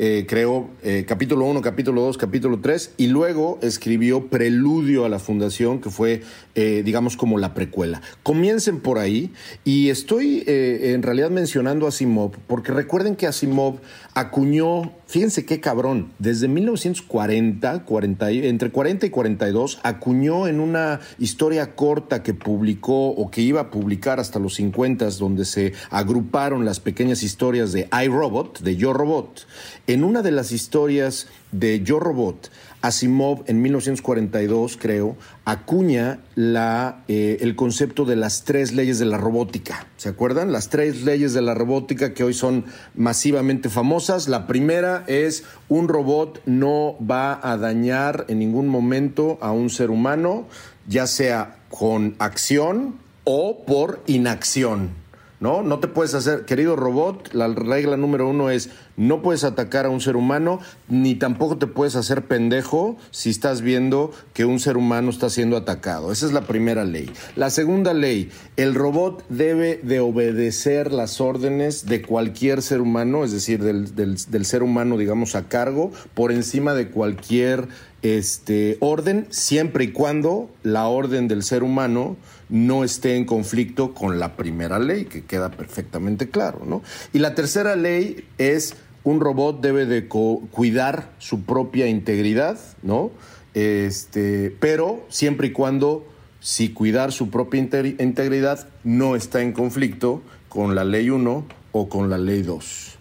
Eh, 0.02 0.26
creó 0.30 0.70
eh, 0.82 1.04
capítulo 1.06 1.44
1, 1.44 1.62
capítulo 1.62 2.02
2, 2.04 2.18
capítulo 2.18 2.60
3 2.62 2.94
y 2.96 3.08
luego 3.08 3.60
escribió 3.62 4.28
Preludio 4.28 5.04
a 5.04 5.10
la 5.10 5.20
Fundación, 5.20 5.82
que 5.82 5.90
fue, 5.90 6.22
eh, 6.56 6.84
digamos, 6.86 7.18
como 7.18 7.38
la 7.38 7.54
precuela. 7.54 8.02
Comiencen 8.24 8.80
por 8.80 8.98
ahí 8.98 9.34
y 9.66 9.90
estoy 9.90 10.46
eh, 10.48 10.94
en 10.94 11.04
realidad 11.04 11.32
mencionando 11.32 11.86
a 11.86 11.90
Asimov 11.90 12.32
porque 12.48 12.72
recuerden 12.72 13.18
que 13.18 13.28
Asimov 13.28 13.80
acuñó, 14.14 14.94
fíjense 15.06 15.46
qué 15.46 15.60
cabrón, 15.60 16.14
desde 16.18 16.48
1940, 16.48 17.84
40, 17.84 18.32
y- 18.32 18.48
entre 18.48 18.70
40 18.72 19.06
y 19.06 19.10
42, 19.10 19.80
acuñó 19.84 20.48
en 20.48 20.62
una 20.62 21.02
historia 21.20 21.76
corta 21.76 22.24
que 22.24 22.34
publicó 22.34 23.10
o 23.10 23.30
que 23.30 23.42
iba 23.42 23.60
a 23.60 23.70
publicar 23.70 24.22
hasta 24.22 24.40
los 24.40 24.56
50, 24.56 25.10
donde 25.12 25.44
se 25.44 25.74
agruparon 25.90 26.64
las 26.64 26.80
pequeñas 26.80 27.22
historias 27.22 27.74
de 27.74 27.90
iRobot, 28.06 28.62
de 28.62 28.78
Yo 28.78 28.94
Robot. 28.94 29.46
En 29.90 30.04
una 30.04 30.22
de 30.22 30.30
las 30.30 30.52
historias 30.52 31.26
de 31.52 31.82
Yo 31.82 32.00
Robot, 32.00 32.52
Asimov 32.84 33.42
en 33.48 33.60
1942, 33.64 34.78
creo, 34.80 35.18
acuña 35.46 36.20
eh, 36.38 37.38
el 37.42 37.56
concepto 37.56 38.06
de 38.06 38.16
las 38.16 38.44
tres 38.44 38.72
leyes 38.72 39.00
de 39.00 39.06
la 39.06 39.18
robótica. 39.18 39.88
¿Se 39.98 40.10
acuerdan? 40.10 40.52
Las 40.52 40.70
tres 40.70 41.02
leyes 41.02 41.34
de 41.34 41.42
la 41.42 41.56
robótica 41.56 42.14
que 42.14 42.24
hoy 42.24 42.36
son 42.36 42.66
masivamente 42.94 43.68
famosas. 43.68 44.28
La 44.28 44.46
primera 44.46 45.06
es 45.08 45.44
un 45.70 45.88
robot 45.88 46.40
no 46.46 46.96
va 47.04 47.40
a 47.42 47.58
dañar 47.58 48.26
en 48.28 48.38
ningún 48.38 48.68
momento 48.68 49.40
a 49.42 49.52
un 49.52 49.72
ser 49.72 49.90
humano, 49.90 50.46
ya 50.88 51.08
sea 51.08 51.56
con 51.72 52.14
acción 52.20 52.94
o 53.24 53.66
por 53.66 54.04
inacción. 54.06 54.92
¿no? 55.40 55.64
No 55.64 55.80
te 55.80 55.88
puedes 55.88 56.14
hacer, 56.14 56.46
querido 56.46 56.76
robot, 56.76 57.34
la 57.34 57.48
regla 57.48 57.98
número 57.98 58.28
uno 58.28 58.50
es 58.50 58.70
no 59.00 59.22
puedes 59.22 59.46
atacar 59.46 59.86
a 59.86 59.90
un 59.90 60.02
ser 60.02 60.18
humano, 60.18 60.60
ni 60.90 61.16
tampoco 61.16 61.58
te 61.58 61.68
puedes 61.68 61.96
hacer 61.96 62.26
pendejo 62.26 62.98
si 63.12 63.30
estás 63.30 63.62
viendo 63.62 64.12
que 64.34 64.44
un 64.44 64.60
ser 64.60 64.76
humano 64.76 65.10
está 65.10 65.30
siendo 65.30 65.56
atacado. 65.56 66.12
Esa 66.12 66.26
es 66.26 66.34
la 66.34 66.42
primera 66.42 66.84
ley. 66.84 67.10
La 67.38 67.50
segunda 67.50 67.94
ley, 67.94 68.30
el 68.58 68.76
robot 68.76 69.24
debe 69.30 69.80
de 69.82 70.02
obedecer 70.02 70.92
las 70.92 71.22
órdenes 71.22 71.86
de 71.86 72.02
cualquier 72.02 72.62
ser 72.62 72.82
humano, 72.82 73.24
es 73.24 73.32
decir, 73.32 73.64
del, 73.64 74.46
ser 74.46 74.64
humano, 74.64 74.98
digamos, 74.98 75.34
a 75.36 75.48
cargo, 75.48 75.92
por 76.14 76.34
encima 76.34 76.74
de 76.74 76.90
cualquier 76.90 77.70
este, 78.02 78.76
orden 78.82 79.28
siempre 79.30 79.86
y 79.86 79.92
cuando 79.94 80.50
la 80.64 80.88
orden 80.88 81.30
del 81.30 81.44
ser 81.44 81.64
humano 81.64 82.18
no 82.50 82.84
esté 82.84 83.16
en 83.16 83.26
conflicto 83.26 83.94
con 83.94 84.20
la 84.20 84.36
primera 84.36 84.80
ley, 84.80 85.06
que 85.06 85.24
queda 85.24 85.52
perfectamente 85.52 86.30
claro, 86.30 86.64
¿no? 86.66 86.82
Y 87.14 87.20
la 87.20 87.36
tercera 87.36 87.76
ley 87.76 88.26
es 88.38 88.76
un 89.04 89.20
robot 89.20 89.62
debe 89.62 89.86
de 89.86 90.08
cuidar 90.08 91.12
su 91.20 91.44
propia 91.44 91.88
integridad, 91.88 92.60
¿no? 92.84 93.12
Este, 93.54 94.56
pero 94.60 95.06
siempre 95.10 95.48
y 95.48 95.52
cuando 95.52 96.06
si 96.40 96.70
cuidar 96.70 97.12
su 97.12 97.30
propia 97.30 97.60
integridad 97.60 98.68
no 98.84 99.16
está 99.16 99.42
en 99.42 99.52
conflicto 99.52 100.22
con 100.48 100.76
la 100.76 100.84
ley 100.84 101.10
1 101.10 101.46
o 101.72 101.90
con 101.90 102.10
la 102.10 102.18
ley 102.18 102.42
2. 102.42 102.98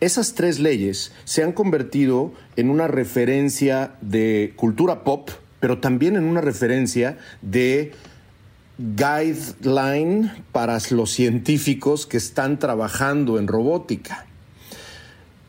Esas 0.00 0.34
tres 0.34 0.58
leyes 0.58 1.12
se 1.24 1.44
han 1.44 1.52
convertido 1.52 2.32
en 2.56 2.70
una 2.70 2.88
referencia 2.88 3.94
de 4.00 4.52
cultura 4.56 5.04
pop, 5.04 5.30
pero 5.60 5.78
también 5.78 6.16
en 6.16 6.24
una 6.24 6.40
referencia 6.40 7.18
de 7.40 7.92
guideline 8.78 10.32
para 10.50 10.78
los 10.90 11.12
científicos 11.12 12.06
que 12.06 12.16
están 12.16 12.58
trabajando 12.58 13.38
en 13.38 13.46
robótica. 13.46 14.26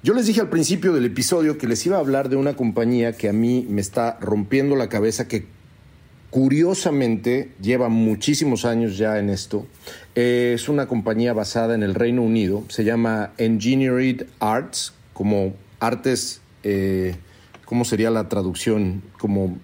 Yo 0.04 0.14
les 0.14 0.28
dije 0.28 0.42
al 0.42 0.50
principio 0.50 0.92
del 0.92 1.06
episodio 1.06 1.58
que 1.58 1.66
les 1.66 1.86
iba 1.86 1.96
a 1.96 2.02
hablar 2.02 2.28
de 2.28 2.36
una 2.36 2.58
compañía 2.58 3.14
que 3.14 3.30
a 3.30 3.34
mí 3.34 3.66
me 3.70 3.80
está 3.80 4.18
rompiendo 4.20 4.76
la 4.76 4.90
cabeza, 4.90 5.30
que 5.30 5.46
curiosamente 6.30 7.52
lleva 7.62 7.88
muchísimos 7.88 8.66
años 8.66 8.98
ya 8.98 9.18
en 9.18 9.30
esto. 9.30 9.66
es 10.14 10.68
una 10.68 10.88
compañía 10.88 11.32
basada 11.32 11.74
en 11.74 11.84
el 11.84 11.96
Reino 11.96 12.22
Unido, 12.22 12.66
se 12.68 12.84
llama 12.84 13.32
Engineered 13.38 14.28
Arts, 14.42 14.94
como 15.14 15.54
artes, 15.80 16.42
eh, 16.64 17.16
¿cómo 17.64 17.86
sería 17.86 18.10
la 18.10 18.28
traducción? 18.28 19.04
Como 19.18 19.58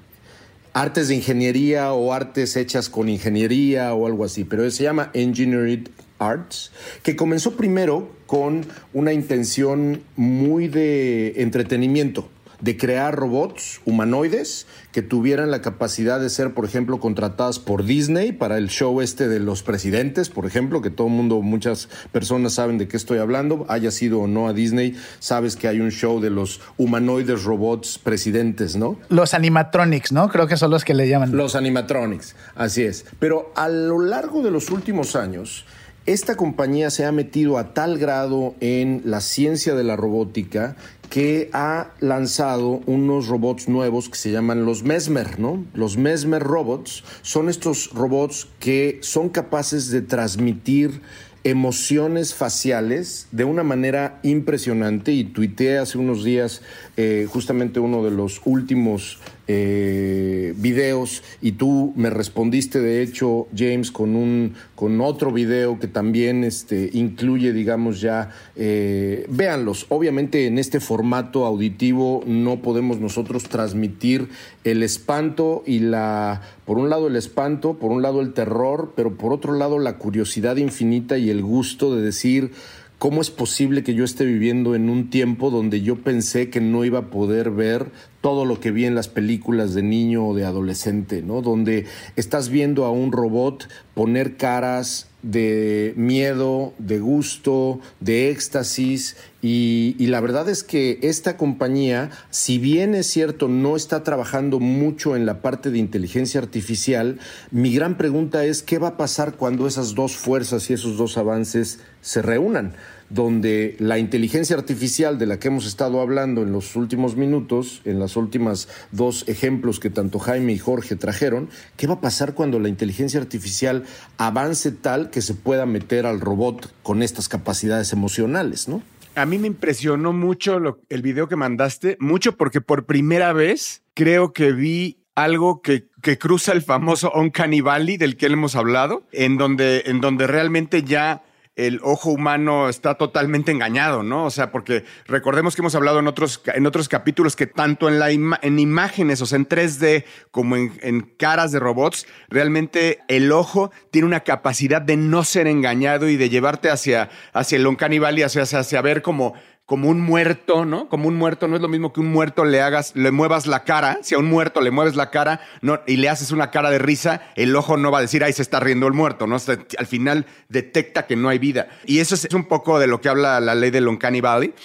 artes 0.71 1.09
de 1.09 1.15
ingeniería 1.15 1.91
o 1.91 2.13
artes 2.13 2.55
hechas 2.55 2.87
con 2.87 3.09
ingeniería 3.09 3.93
o 3.93 4.07
algo 4.07 4.23
así, 4.23 4.45
pero 4.45 4.71
se 4.71 4.83
llama 4.83 5.11
Engineered 5.13 5.89
Arts, 6.19 6.71
que 7.03 7.15
comenzó 7.15 7.55
primero 7.57 8.09
con 8.27 8.65
una 8.93 9.13
intención 9.13 10.03
muy 10.15 10.67
de 10.67 11.41
entretenimiento, 11.41 12.29
de 12.61 12.77
crear 12.77 13.15
robots 13.15 13.81
humanoides 13.85 14.67
que 14.91 15.01
tuvieran 15.01 15.49
la 15.49 15.61
capacidad 15.61 16.19
de 16.19 16.29
ser, 16.29 16.53
por 16.53 16.65
ejemplo, 16.65 16.99
contratadas 16.99 17.59
por 17.59 17.85
Disney 17.85 18.31
para 18.31 18.57
el 18.57 18.69
show 18.69 19.01
este 19.01 19.27
de 19.27 19.39
los 19.39 19.63
presidentes, 19.63 20.29
por 20.29 20.45
ejemplo, 20.45 20.81
que 20.81 20.89
todo 20.89 21.07
el 21.07 21.13
mundo, 21.13 21.41
muchas 21.41 21.87
personas 22.11 22.53
saben 22.53 22.77
de 22.77 22.87
qué 22.87 22.97
estoy 22.97 23.19
hablando, 23.19 23.65
haya 23.69 23.91
sido 23.91 24.19
o 24.21 24.27
no 24.27 24.47
a 24.47 24.53
Disney, 24.53 24.95
sabes 25.19 25.55
que 25.55 25.67
hay 25.67 25.79
un 25.79 25.91
show 25.91 26.19
de 26.19 26.29
los 26.29 26.59
humanoides 26.77 27.43
robots 27.43 27.97
presidentes, 27.97 28.75
¿no? 28.75 28.99
Los 29.09 29.33
animatronics, 29.33 30.11
¿no? 30.11 30.29
Creo 30.29 30.47
que 30.47 30.57
son 30.57 30.71
los 30.71 30.83
que 30.83 30.93
le 30.93 31.07
llaman. 31.07 31.35
Los 31.35 31.55
animatronics, 31.55 32.35
así 32.55 32.83
es. 32.83 33.05
Pero 33.19 33.53
a 33.55 33.69
lo 33.69 33.99
largo 34.01 34.41
de 34.41 34.51
los 34.51 34.69
últimos 34.69 35.15
años, 35.15 35.65
esta 36.05 36.35
compañía 36.35 36.89
se 36.89 37.05
ha 37.05 37.11
metido 37.11 37.57
a 37.57 37.73
tal 37.73 37.97
grado 37.97 38.55
en 38.59 39.01
la 39.05 39.21
ciencia 39.21 39.75
de 39.75 39.83
la 39.83 39.95
robótica 39.95 40.75
que 41.09 41.49
ha 41.53 41.91
lanzado 41.99 42.81
unos 42.85 43.27
robots 43.27 43.67
nuevos 43.67 44.09
que 44.09 44.17
se 44.17 44.31
llaman 44.31 44.65
los 44.65 44.83
Mesmer, 44.83 45.39
¿no? 45.39 45.65
Los 45.73 45.97
Mesmer 45.97 46.41
robots 46.43 47.03
son 47.21 47.49
estos 47.49 47.89
robots 47.93 48.47
que 48.59 48.99
son 49.01 49.29
capaces 49.29 49.89
de 49.89 50.01
transmitir 50.01 51.01
emociones 51.43 52.33
faciales 52.33 53.27
de 53.31 53.45
una 53.45 53.63
manera 53.63 54.19
impresionante 54.23 55.13
y 55.13 55.23
tuiteé 55.23 55.77
hace 55.77 55.97
unos 55.97 56.23
días 56.23 56.61
eh, 56.97 57.27
justamente 57.29 57.79
uno 57.79 58.03
de 58.03 58.11
los 58.11 58.41
últimos 58.45 59.19
eh, 59.51 60.53
videos 60.57 61.23
y 61.41 61.53
tú 61.53 61.91
me 61.95 62.11
respondiste 62.11 62.79
de 62.81 63.01
hecho 63.01 63.47
James 63.57 63.89
con 63.89 64.15
un 64.15 64.53
con 64.75 65.01
otro 65.01 65.31
video 65.31 65.79
que 65.79 65.87
también 65.87 66.43
este, 66.43 66.91
incluye 66.93 67.51
digamos 67.51 67.99
ya 67.99 68.29
eh, 68.55 69.25
véanlos. 69.27 69.87
Obviamente 69.89 70.45
en 70.45 70.59
este 70.59 70.79
formato 70.79 71.47
auditivo 71.47 72.21
no 72.27 72.61
podemos 72.61 72.99
nosotros 72.99 73.45
transmitir 73.45 74.29
el 74.65 74.83
espanto 74.83 75.63
y 75.65 75.79
la 75.79 76.41
por 76.65 76.77
un 76.77 76.91
lado 76.91 77.07
el 77.07 77.15
espanto 77.15 77.73
por 77.79 77.89
un 77.89 78.03
lado 78.03 78.21
el 78.21 78.33
terror 78.33 78.93
pero 78.95 79.17
por 79.17 79.33
otro 79.33 79.53
lado 79.53 79.79
la 79.79 79.97
curiosidad 79.97 80.57
infinita 80.57 81.17
y 81.17 81.31
el 81.31 81.41
gusto 81.41 81.95
de 81.95 82.03
decir 82.03 82.51
¿Cómo 82.99 83.21
es 83.21 83.31
posible 83.31 83.81
que 83.81 83.93
yo 83.93 84.03
esté 84.03 84.25
viviendo 84.25 84.75
en 84.75 84.89
un 84.89 85.09
tiempo 85.09 85.51
donde 85.51 85.81
yo 85.81 85.95
pensé 86.03 86.49
que 86.49 86.59
no 86.59 86.83
iba 86.83 86.99
a 86.99 87.09
poder 87.09 87.49
ver 87.49 87.93
todo 88.19 88.43
lo 88.43 88.59
que 88.59 88.71
vi 88.71 88.83
en 88.83 88.93
las 88.93 89.07
películas 89.07 89.73
de 89.73 89.83
niño 89.83 90.27
o 90.27 90.35
de 90.35 90.43
adolescente, 90.43 91.21
¿no? 91.21 91.41
Donde 91.41 91.85
estás 92.17 92.49
viendo 92.49 92.83
a 92.83 92.91
un 92.91 93.13
robot 93.13 93.69
poner 93.93 94.35
caras 94.35 95.08
de 95.21 95.93
miedo, 95.95 96.73
de 96.77 96.99
gusto, 96.99 97.79
de 97.99 98.29
éxtasis. 98.29 99.17
Y, 99.41 99.95
y, 99.97 100.07
la 100.07 100.19
verdad 100.19 100.49
es 100.49 100.63
que 100.63 100.99
esta 101.01 101.37
compañía, 101.37 102.09
si 102.29 102.57
bien 102.57 102.93
es 102.95 103.07
cierto, 103.07 103.47
no 103.47 103.75
está 103.75 104.03
trabajando 104.03 104.59
mucho 104.59 105.15
en 105.15 105.25
la 105.25 105.41
parte 105.41 105.71
de 105.71 105.79
inteligencia 105.79 106.41
artificial, 106.41 107.19
mi 107.51 107.73
gran 107.73 107.97
pregunta 107.97 108.43
es 108.43 108.63
qué 108.63 108.79
va 108.79 108.89
a 108.89 108.97
pasar 108.97 109.35
cuando 109.35 109.65
esas 109.67 109.95
dos 109.95 110.17
fuerzas 110.17 110.69
y 110.69 110.73
esos 110.73 110.97
dos 110.97 111.17
avances 111.17 111.79
se 112.01 112.21
reúnan 112.21 112.73
donde 113.09 113.75
la 113.79 113.97
inteligencia 113.97 114.55
artificial 114.55 115.17
de 115.17 115.25
la 115.25 115.39
que 115.39 115.47
hemos 115.47 115.65
estado 115.65 115.99
hablando 116.01 116.43
en 116.43 116.51
los 116.51 116.75
últimos 116.75 117.15
minutos, 117.15 117.81
en 117.85 117.99
las 117.99 118.15
últimas 118.15 118.67
dos 118.91 119.27
ejemplos 119.27 119.79
que 119.79 119.89
tanto 119.89 120.19
Jaime 120.19 120.53
y 120.53 120.59
Jorge 120.59 120.95
trajeron, 120.95 121.49
¿qué 121.77 121.87
va 121.87 121.95
a 121.95 122.01
pasar 122.01 122.33
cuando 122.33 122.59
la 122.59 122.69
inteligencia 122.69 123.19
artificial 123.19 123.83
avance 124.17 124.71
tal 124.71 125.09
que 125.09 125.21
se 125.21 125.33
pueda 125.33 125.65
meter 125.65 126.05
al 126.05 126.19
robot 126.19 126.71
con 126.83 127.03
estas 127.03 127.27
capacidades 127.27 127.93
emocionales, 127.93 128.67
¿no? 128.67 128.81
A 129.15 129.25
mí 129.25 129.37
me 129.37 129.47
impresionó 129.47 130.13
mucho 130.13 130.59
el 130.89 131.01
video 131.01 131.27
que 131.27 131.35
mandaste, 131.35 131.97
mucho 131.99 132.37
porque 132.37 132.61
por 132.61 132.85
primera 132.85 133.33
vez 133.33 133.81
creo 133.93 134.31
que 134.33 134.53
vi 134.53 134.99
algo 135.15 135.61
que, 135.61 135.89
que 136.01 136.17
cruza 136.17 136.53
el 136.53 136.61
famoso 136.61 137.11
Uncanny 137.13 137.59
Valley 137.59 137.97
del 137.97 138.15
que 138.15 138.27
hemos 138.27 138.55
hablado, 138.55 139.03
en 139.11 139.37
donde, 139.37 139.83
en 139.87 139.99
donde 139.99 140.27
realmente 140.27 140.83
ya 140.83 141.23
el 141.59 141.81
ojo 141.83 142.11
humano 142.11 142.69
está 142.69 142.95
totalmente 142.95 143.51
engañado, 143.51 144.01
¿no? 144.01 144.25
O 144.25 144.29
sea, 144.29 144.49
porque 144.49 144.85
recordemos 145.05 145.55
que 145.55 145.61
hemos 145.61 145.75
hablado 145.75 145.99
en 145.99 146.07
otros, 146.07 146.41
en 146.53 146.65
otros 146.65 146.87
capítulos 146.87 147.35
que 147.35 147.47
tanto 147.47 147.89
en, 147.89 147.99
la 147.99 148.09
en 148.11 148.59
imágenes, 148.59 149.21
o 149.21 149.25
sea, 149.25 149.35
en 149.35 149.47
3D, 149.47 150.05
como 150.31 150.55
en, 150.55 151.01
caras 151.17 151.51
de 151.51 151.59
robots, 151.59 152.07
realmente 152.29 152.99
el 153.09 153.31
ojo 153.33 153.71
tiene 153.91 154.07
una 154.07 154.21
capacidad 154.21 154.81
de 154.81 154.95
no 154.95 155.25
ser 155.25 155.47
engañado 155.47 156.07
y 156.07 156.15
de 156.15 156.29
llevarte 156.29 156.69
hacia, 156.69 157.09
hacia 157.33 157.57
el 157.57 157.67
Uncanny 157.67 157.99
Valley, 157.99 158.23
hacia, 158.23 158.43
hacia 158.43 158.81
ver 158.81 159.01
como 159.01 159.33
como 159.69 159.87
un 159.87 160.01
muerto, 160.01 160.65
¿no? 160.65 160.89
Como 160.89 161.07
un 161.07 161.15
muerto, 161.15 161.47
no 161.47 161.55
es 161.55 161.61
lo 161.61 161.67
mismo 161.67 161.93
que 161.93 161.99
un 161.99 162.11
muerto 162.11 162.43
le 162.43 162.59
hagas, 162.59 162.95
le 162.95 163.11
muevas 163.11 163.45
la 163.45 163.65
cara. 163.65 163.99
Si 164.01 164.15
a 164.15 164.17
un 164.17 164.25
muerto 164.25 164.61
le 164.61 164.71
mueves 164.71 164.95
la 164.95 165.11
cara 165.11 165.41
no, 165.61 165.79
y 165.85 165.97
le 165.97 166.09
haces 166.09 166.31
una 166.31 166.49
cara 166.49 166.71
de 166.71 166.79
risa, 166.79 167.21
el 167.35 167.55
ojo 167.55 167.77
no 167.77 167.91
va 167.91 167.99
a 167.99 168.01
decir, 168.01 168.23
ahí 168.23 168.33
se 168.33 168.41
está 168.41 168.59
riendo 168.59 168.87
el 168.87 168.93
muerto, 168.93 169.27
¿no? 169.27 169.35
al 169.35 169.85
final 169.85 170.25
detecta 170.47 171.05
que 171.05 171.15
no 171.15 171.29
hay 171.29 171.37
vida. 171.37 171.69
Y 171.85 171.99
eso 171.99 172.15
es 172.15 172.33
un 172.33 172.45
poco 172.45 172.79
de 172.79 172.87
lo 172.87 172.99
que 172.99 173.09
habla 173.09 173.39
la 173.39 173.53
ley 173.53 173.69
de 173.69 173.85
Uncanny 173.85 174.21
Valley. 174.21 174.55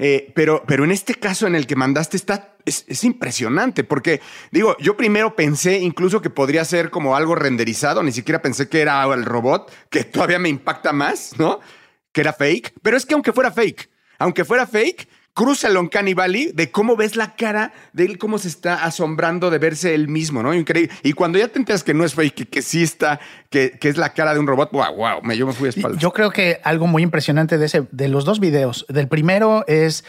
Eh, 0.00 0.32
pero, 0.34 0.64
pero 0.66 0.82
en 0.82 0.90
este 0.90 1.14
caso 1.14 1.46
en 1.46 1.54
el 1.54 1.68
que 1.68 1.76
mandaste 1.76 2.16
está 2.16 2.56
es, 2.64 2.84
es, 2.88 3.04
impresionante 3.04 3.84
porque, 3.84 4.20
digo, 4.50 4.76
yo 4.80 4.96
primero 4.96 5.36
pensé 5.36 5.78
incluso 5.78 6.20
que 6.20 6.30
podría 6.30 6.64
ser 6.64 6.90
como 6.90 7.14
algo 7.14 7.36
renderizado, 7.36 8.02
ni 8.02 8.10
siquiera 8.10 8.42
pensé 8.42 8.68
que 8.68 8.80
era 8.80 9.04
el 9.04 9.24
robot, 9.24 9.72
que 9.88 10.02
todavía 10.02 10.40
me 10.40 10.48
impacta 10.48 10.92
más, 10.92 11.38
¿no? 11.38 11.60
Que 12.10 12.22
era 12.22 12.32
fake. 12.32 12.74
Pero 12.82 12.96
es 12.96 13.06
que 13.06 13.14
aunque 13.14 13.32
fuera 13.32 13.52
fake, 13.52 13.88
aunque 14.18 14.44
fuera 14.44 14.66
fake, 14.66 15.08
cruza 15.38 15.68
el 15.68 15.76
Uncanny 15.76 16.14
Valley 16.14 16.50
de 16.52 16.72
cómo 16.72 16.96
ves 16.96 17.14
la 17.14 17.36
cara 17.36 17.72
de 17.92 18.04
él, 18.04 18.18
cómo 18.18 18.38
se 18.38 18.48
está 18.48 18.82
asombrando 18.84 19.50
de 19.50 19.58
verse 19.58 19.94
él 19.94 20.08
mismo, 20.08 20.42
¿no? 20.42 20.52
Increíble. 20.52 20.92
Y 21.04 21.12
cuando 21.12 21.38
ya 21.38 21.46
te 21.46 21.60
enteras 21.60 21.84
que 21.84 21.94
no 21.94 22.04
es 22.04 22.14
fake, 22.14 22.50
que, 22.50 22.60
sí 22.60 22.82
está, 22.82 23.20
que, 23.48 23.78
es 23.80 23.96
la 23.96 24.14
cara 24.14 24.34
de 24.34 24.40
un 24.40 24.48
robot, 24.48 24.72
wow, 24.72 24.96
wow, 24.96 25.22
me, 25.22 25.36
yo 25.36 25.46
me 25.46 25.52
fui 25.52 25.68
a 25.68 25.70
espaldas. 25.70 26.02
Yo 26.02 26.12
creo 26.12 26.32
que 26.32 26.60
algo 26.64 26.88
muy 26.88 27.04
impresionante 27.04 27.56
de, 27.56 27.66
ese, 27.66 27.86
de 27.92 28.08
los 28.08 28.24
dos 28.24 28.40
videos, 28.40 28.84
del 28.88 29.06
primero 29.06 29.64
es, 29.68 30.04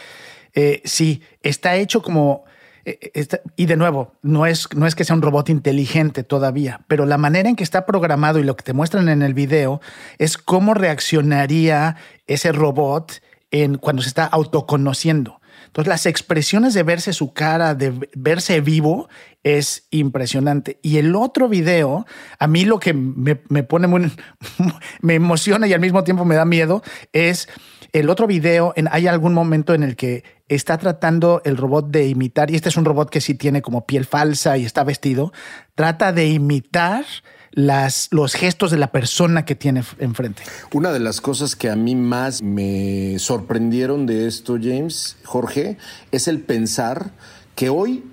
eh, 0.55 0.81
sí, 0.83 1.21
está 1.43 1.75
hecho 1.75 2.01
como... 2.01 2.45
Eh, 2.85 3.27
y 3.55 3.67
de 3.67 3.75
nuevo, 3.75 4.15
no 4.23 4.47
es, 4.47 4.67
no 4.73 4.87
es 4.87 4.95
que 4.95 5.03
sea 5.03 5.15
un 5.15 5.21
robot 5.21 5.49
inteligente 5.49 6.23
todavía, 6.23 6.81
pero 6.87 7.05
la 7.05 7.19
manera 7.19 7.49
en 7.49 7.55
que 7.55 7.63
está 7.63 7.85
programado 7.85 8.39
y 8.39 8.43
lo 8.43 8.55
que 8.55 8.63
te 8.63 8.73
muestran 8.73 9.09
en 9.09 9.21
el 9.21 9.35
video 9.35 9.79
es 10.17 10.39
cómo 10.39 10.73
reaccionaría 10.73 11.97
ese 12.25 12.51
robot 12.51 13.21
en, 13.51 13.77
cuando 13.77 14.01
se 14.01 14.09
está 14.09 14.25
autoconociendo. 14.25 15.39
Entonces, 15.67 15.89
las 15.89 16.05
expresiones 16.07 16.73
de 16.73 16.83
verse 16.83 17.13
su 17.13 17.33
cara, 17.33 17.75
de 17.75 17.93
verse 18.15 18.59
vivo, 18.59 19.07
es 19.43 19.87
impresionante. 19.91 20.79
Y 20.81 20.97
el 20.97 21.15
otro 21.15 21.47
video, 21.47 22.07
a 22.39 22.47
mí 22.47 22.65
lo 22.65 22.79
que 22.79 22.93
me, 22.93 23.35
pone 23.35 23.87
muy, 23.87 24.11
me 25.01 25.15
emociona 25.15 25.67
y 25.67 25.73
al 25.73 25.79
mismo 25.79 26.03
tiempo 26.03 26.25
me 26.25 26.35
da 26.35 26.45
miedo, 26.45 26.81
es 27.13 27.49
el 27.91 28.09
otro 28.09 28.25
video, 28.25 28.73
en, 28.75 28.87
hay 28.91 29.07
algún 29.07 29.33
momento 29.33 29.73
en 29.73 29.83
el 29.83 29.95
que 29.95 30.23
está 30.47 30.77
tratando 30.77 31.41
el 31.45 31.57
robot 31.57 31.89
de 31.89 32.07
imitar, 32.07 32.49
y 32.49 32.55
este 32.55 32.69
es 32.69 32.77
un 32.77 32.85
robot 32.85 33.09
que 33.09 33.21
sí 33.21 33.35
tiene 33.35 33.61
como 33.61 33.85
piel 33.85 34.05
falsa 34.05 34.57
y 34.57 34.65
está 34.65 34.83
vestido, 34.83 35.31
trata 35.75 36.11
de 36.11 36.27
imitar 36.29 37.05
las, 37.51 38.07
los 38.11 38.33
gestos 38.33 38.71
de 38.71 38.77
la 38.77 38.91
persona 38.91 39.45
que 39.45 39.55
tiene 39.55 39.83
enfrente. 39.99 40.43
Una 40.73 40.91
de 40.91 40.99
las 40.99 41.21
cosas 41.21 41.55
que 41.55 41.69
a 41.69 41.75
mí 41.75 41.95
más 41.95 42.41
me 42.41 43.17
sorprendieron 43.19 44.05
de 44.05 44.27
esto, 44.27 44.57
James, 44.61 45.17
Jorge, 45.23 45.77
es 46.11 46.27
el 46.27 46.41
pensar 46.41 47.11
que 47.55 47.69
hoy 47.69 48.03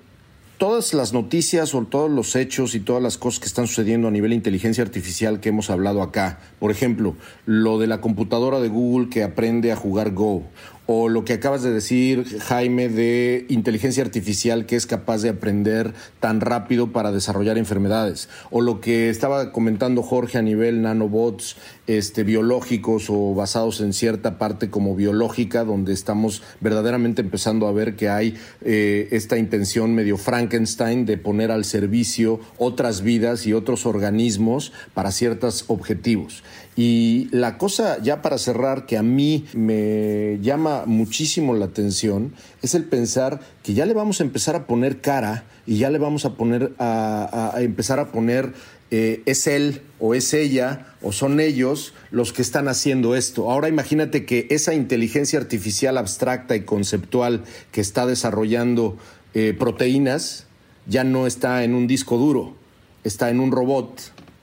todas 0.57 0.93
las 0.93 1.13
noticias 1.13 1.75
o 1.75 1.83
todos 1.83 2.09
los 2.09 2.35
hechos 2.35 2.73
y 2.73 2.79
todas 2.79 3.01
las 3.01 3.17
cosas 3.17 3.39
que 3.39 3.45
están 3.45 3.67
sucediendo 3.67 4.07
a 4.07 4.11
nivel 4.11 4.31
de 4.31 4.35
inteligencia 4.35 4.83
artificial 4.83 5.39
que 5.39 5.49
hemos 5.49 5.69
hablado 5.69 6.01
acá, 6.01 6.39
por 6.59 6.71
ejemplo, 6.71 7.15
lo 7.45 7.77
de 7.77 7.87
la 7.87 8.01
computadora 8.01 8.59
de 8.59 8.67
Google 8.67 9.09
que 9.09 9.23
aprende 9.23 9.71
a 9.71 9.75
jugar 9.75 10.11
Go, 10.11 10.43
o 10.87 11.09
lo 11.09 11.25
que 11.25 11.33
acabas 11.33 11.61
de 11.61 11.71
decir, 11.71 12.39
Jaime, 12.39 12.87
de 12.87 13.45
inteligencia 13.49 14.03
artificial 14.03 14.65
que 14.65 14.77
es 14.77 14.85
capaz 14.85 15.21
de 15.21 15.29
aprender 15.29 15.93
tan 16.21 16.39
rápido 16.39 16.93
para 16.93 17.11
desarrollar 17.11 17.57
enfermedades, 17.57 18.29
o 18.49 18.61
lo 18.61 18.79
que 18.79 19.09
estaba 19.09 19.51
comentando 19.51 20.01
Jorge 20.01 20.37
a 20.37 20.41
nivel 20.41 20.81
nanobots 20.81 21.57
este, 21.87 22.23
biológicos 22.23 23.09
o 23.09 23.35
basados 23.35 23.81
en 23.81 23.91
cierta 23.91 24.37
parte 24.37 24.69
como 24.69 24.95
biológica, 24.95 25.65
donde 25.65 25.93
estamos 25.93 26.41
verdaderamente 26.61 27.21
empezando 27.21 27.67
a 27.67 27.73
ver 27.73 27.95
que 27.95 28.09
hay 28.09 28.35
eh, 28.61 29.09
esta 29.11 29.37
intención 29.37 29.93
medio 29.93 30.17
Frankenstein 30.17 31.05
de 31.05 31.17
poner 31.17 31.51
al 31.51 31.65
servicio 31.65 32.39
otras 32.57 33.01
vidas 33.01 33.45
y 33.45 33.53
otros 33.53 33.85
organismos 33.85 34.71
para 34.93 35.11
ciertos 35.11 35.65
objetivos. 35.67 36.43
Y 36.77 37.27
la 37.31 37.57
cosa, 37.57 37.97
ya 38.03 38.21
para 38.21 38.37
cerrar, 38.37 38.85
que 38.85 38.97
a 38.97 39.03
mí 39.03 39.45
me 39.53 40.37
llama 40.43 40.83
muchísimo 40.85 41.55
la 41.55 41.65
atención, 41.65 42.33
es 42.61 42.75
el 42.75 42.83
pensar 42.83 43.39
que 43.63 43.73
ya 43.73 43.87
le 43.87 43.95
vamos 43.95 44.21
a 44.21 44.23
empezar 44.23 44.55
a 44.55 44.67
poner 44.67 45.01
cara 45.01 45.43
y 45.65 45.79
ya 45.79 45.89
le 45.89 45.97
vamos 45.97 46.25
a 46.25 46.35
poner 46.35 46.73
a, 46.77 47.55
empezar 47.57 47.99
a 47.99 48.11
poner 48.11 48.53
eh, 48.91 49.23
es 49.25 49.47
él 49.47 49.81
o 49.99 50.13
es 50.13 50.35
ella 50.35 50.93
o 51.01 51.11
son 51.11 51.39
ellos 51.39 51.95
los 52.11 52.31
que 52.31 52.43
están 52.43 52.67
haciendo 52.67 53.15
esto. 53.15 53.49
Ahora 53.49 53.69
imagínate 53.69 54.25
que 54.27 54.45
esa 54.51 54.75
inteligencia 54.75 55.39
artificial 55.39 55.97
abstracta 55.97 56.55
y 56.55 56.61
conceptual 56.61 57.43
que 57.71 57.81
está 57.81 58.05
desarrollando 58.05 58.97
eh, 59.33 59.55
proteínas 59.57 60.45
ya 60.85 61.03
no 61.03 61.25
está 61.25 61.63
en 61.63 61.73
un 61.73 61.87
disco 61.87 62.17
duro, 62.17 62.55
está 63.03 63.31
en 63.31 63.39
un 63.39 63.51
robot 63.51 63.99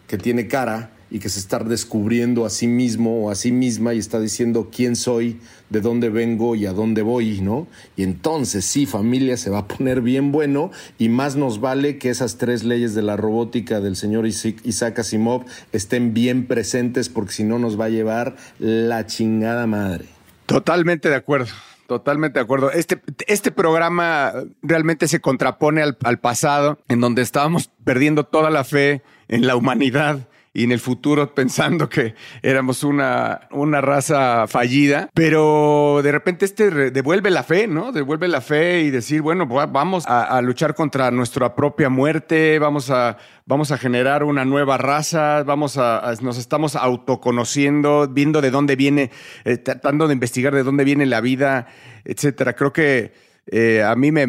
que 0.09 0.19
tiene 0.19 0.49
cara 0.49 0.91
y 1.15 1.21
que 1.21 1.29
se 1.29 1.39
está 1.39 1.61
descubriendo 1.61 2.45
a 2.45 2.51
sí 2.51 2.67
mismo 2.67 3.23
o 3.23 3.31
a 3.31 3.37
sí 3.37 3.53
misma 3.53 3.95
y 3.95 4.01
está 4.01 4.19
diciendo 4.19 4.71
quién 4.75 4.97
soy, 4.97 5.39
de 5.71 5.81
dónde 5.81 6.09
vengo 6.09 6.57
y 6.57 6.67
a 6.67 6.73
dónde 6.73 7.03
voy, 7.03 7.41
¿no? 7.41 7.69
Y 7.97 8.03
entonces 8.03 8.65
sí, 8.65 8.85
familia 8.85 9.37
se 9.37 9.49
va 9.49 9.59
a 9.59 9.69
poner 9.69 10.01
bien 10.01 10.33
bueno 10.33 10.73
y 10.99 11.11
más 11.11 11.37
nos 11.37 11.61
vale 11.61 11.99
que 11.99 12.11
esas 12.11 12.37
tres 12.37 12.65
leyes 12.65 12.97
de 12.97 13.03
la 13.03 13.17
robótica 13.17 13.81
del 13.81 13.95
señor 13.95 14.27
Isaac 14.27 14.99
Asimov 14.99 15.45
estén 15.71 16.15
bien 16.15 16.49
presentes 16.49 17.09
porque 17.09 17.31
si 17.31 17.45
no 17.45 17.61
nos 17.61 17.79
va 17.79 17.85
a 17.85 17.91
llevar 17.91 18.35
la 18.59 19.07
chingada 19.07 19.69
madre. 19.69 20.07
Totalmente 20.47 21.11
de 21.11 21.15
acuerdo. 21.15 21.53
Totalmente 21.87 22.41
de 22.41 22.43
acuerdo. 22.43 22.73
Este, 22.73 23.01
este 23.29 23.53
programa 23.53 24.33
realmente 24.63 25.07
se 25.07 25.21
contrapone 25.21 25.81
al, 25.81 25.97
al 26.03 26.19
pasado, 26.19 26.81
en 26.89 27.01
donde 27.01 27.23
estábamos 27.23 27.71
perdiendo 27.85 28.25
toda 28.25 28.51
la 28.51 28.65
fe 28.65 29.03
en 29.29 29.47
la 29.47 29.55
humanidad 29.55 30.27
y 30.57 30.63
en 30.63 30.73
el 30.73 30.79
futuro 30.79 31.35
pensando 31.35 31.89
que 31.89 32.15
éramos 32.41 32.85
una, 32.85 33.49
una 33.51 33.81
raza 33.81 34.47
fallida, 34.47 35.11
pero 35.13 36.01
de 36.03 36.13
repente 36.13 36.45
este 36.45 36.93
devuelve 36.93 37.31
la 37.31 37.43
fe, 37.43 37.67
¿no? 37.67 37.91
Devuelve 37.91 38.29
la 38.29 38.41
fe 38.41 38.83
y 38.83 38.91
decir, 38.91 39.21
bueno, 39.21 39.47
vamos 39.47 40.05
a, 40.07 40.41
luchar 40.43 40.75
contra 40.75 41.11
nuestra 41.11 41.57
propia 41.57 41.89
muerte, 41.89 42.61
vamos 42.61 42.91
a, 42.91 43.19
vamos 43.47 43.73
a 43.73 43.79
generar 43.79 44.23
una 44.23 44.45
nueva 44.45 44.79
raza, 44.79 45.43
vamos 45.43 45.77
a, 45.77 46.15
nos 46.23 46.39
estamos 46.39 46.77
autoconociendo, 46.77 48.07
viendo 48.09 48.41
de 48.41 48.53
dónde 48.53 48.77
viene, 48.77 49.11
eh, 49.45 49.57
tratando 49.57 50.07
de 50.07 50.15
investigar 50.15 50.55
de 50.55 50.63
dónde 50.63 50.85
viene 50.85 51.05
la 51.07 51.21
vida, 51.21 51.67
etcétera. 52.05 52.53
Creo 52.53 52.73
que 52.73 53.13
eh, 53.49 53.83
a 53.83 53.97
mí 53.97 54.13
me, 54.13 54.27